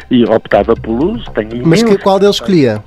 [0.09, 2.83] e optava pelo Luso, tenho Mas que, qual deles escolhia?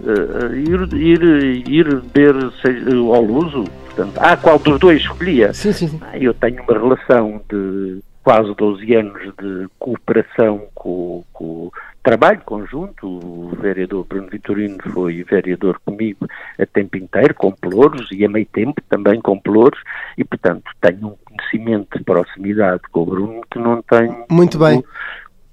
[0.00, 5.52] Uh, ir, ir, ir beber seja, ao Luso, portanto, ah, qual dos dois escolhia?
[5.52, 6.00] Sim, sim, sim.
[6.02, 11.70] Ah, eu tenho uma relação de quase 12 anos de cooperação com, com
[12.08, 13.06] trabalho conjunto.
[13.06, 16.26] O vereador Bruno Vitorino foi vereador comigo
[16.58, 19.78] a tempo inteiro, com pelouros, e a meio tempo também com pelouros,
[20.16, 24.82] e portanto tenho um conhecimento de proximidade com o Bruno que não tenho Muito bem.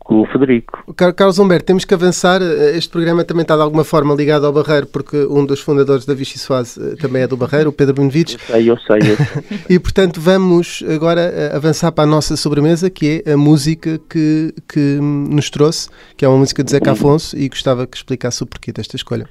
[0.06, 0.93] Com o Federico.
[1.16, 2.39] Carlos Humberto, temos que avançar.
[2.76, 6.14] Este programa também está de alguma forma ligado ao Barreiro, porque um dos fundadores da
[6.14, 8.36] Vichy Soase eh, também é do Barreiro, o Pedro Benevides.
[8.36, 9.12] Eu sei, eu sei.
[9.12, 9.60] Eu sei.
[9.76, 14.53] e portanto vamos agora eh, avançar para a nossa sobremesa, que é a música que,
[14.72, 18.45] que nos trouxe, que é uma música de Zeca Afonso, e gostava que explicasse o
[18.45, 19.28] porquê desta escolha.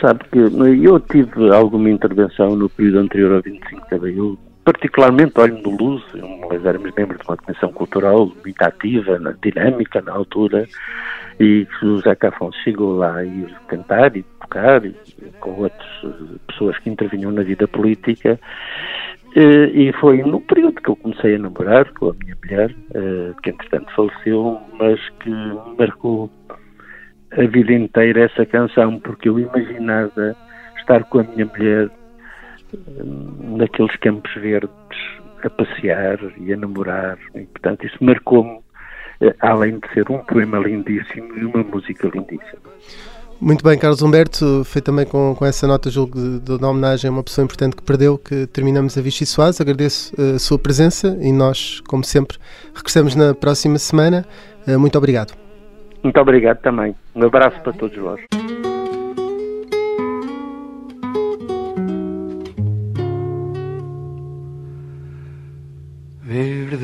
[0.00, 5.58] Sabe que eu tive alguma intervenção no período anterior ao 25 de Abril particularmente olho
[5.62, 10.66] no Luz, nós éramos membros de uma comissão cultural muito ativa, dinâmica na altura,
[11.38, 14.92] e o Zeca Afonso chegou lá e cantar e tocar, e,
[15.38, 18.40] com outras eh, pessoas que intervinham na vida política,
[19.36, 23.32] eh, e foi no período que eu comecei a namorar com a minha mulher, eh,
[23.44, 25.30] que entretanto faleceu, mas que
[25.78, 26.28] marcou
[27.30, 30.34] a vida inteira essa canção, porque eu imaginava
[30.80, 31.88] estar com a minha mulher
[33.56, 34.70] naqueles campos verdes
[35.42, 37.18] a passear e a namorar.
[37.34, 38.58] E, portanto, isso marcou-me,
[39.20, 42.62] eh, além de ser um poema lindíssimo e uma música lindíssima.
[43.40, 47.22] Muito bem, Carlos Humberto, foi também com, com essa nota, julgo, de, homenagem a uma
[47.22, 49.60] pessoa importante que perdeu, que terminamos a Vichy Soares.
[49.60, 52.38] Agradeço eh, a sua presença e nós, como sempre,
[52.74, 54.24] regressamos na próxima semana.
[54.66, 55.34] Eh, muito obrigado.
[56.02, 56.94] Muito obrigado também.
[57.14, 58.45] Um abraço para todos vós.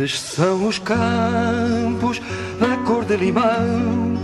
[0.02, 2.20] Verdes são os campos
[2.58, 4.18] da cor de limão,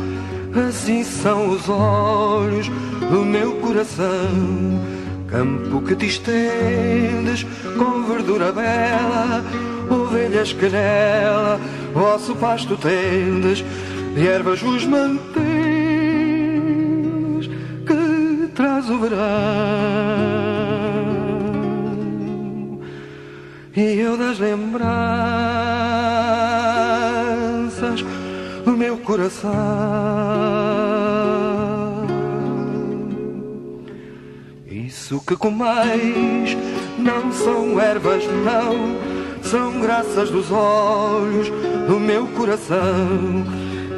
[0.69, 2.69] assim são os olhos
[3.09, 4.11] do meu coração.
[5.29, 9.45] Campo que te estendes com verdura bela,
[9.89, 11.61] ovelhas que nela
[11.95, 13.65] vosso pasto tendes,
[14.17, 15.29] e ervas os mantens
[17.87, 19.79] que traz o verão.
[23.79, 25.18] e eu das lembranças
[29.09, 29.51] coração.
[34.71, 36.55] Isso que comeis
[36.99, 38.99] não são ervas, não,
[39.43, 41.49] são graças dos olhos
[41.89, 43.47] do meu coração.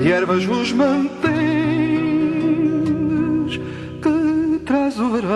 [0.00, 1.10] E ervas vos mantendes
[4.00, 5.30] que traz o verão.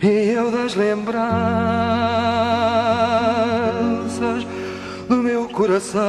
[0.00, 1.87] E eu das lembranças
[5.68, 6.00] coração.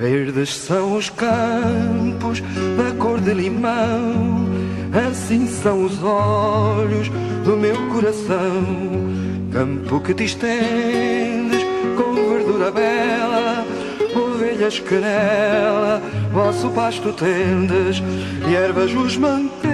[0.00, 2.40] Verdes são os campos
[2.76, 4.48] da cor de limão,
[5.08, 7.08] assim são os olhos
[7.44, 8.64] do meu coração.
[9.52, 11.62] Campo que te estendes
[11.96, 13.64] com verdura bela
[14.16, 18.02] ovelhas que nela vosso pasto tendes
[18.48, 19.73] e ervas vos mantendes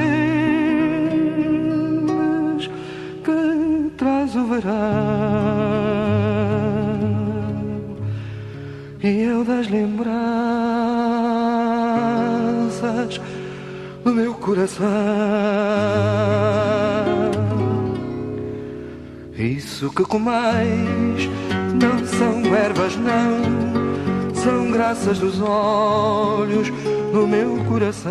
[14.51, 14.85] coração
[19.39, 21.29] isso que comeis
[21.81, 26.69] não são ervas não são graças dos olhos
[27.13, 28.11] no meu coração.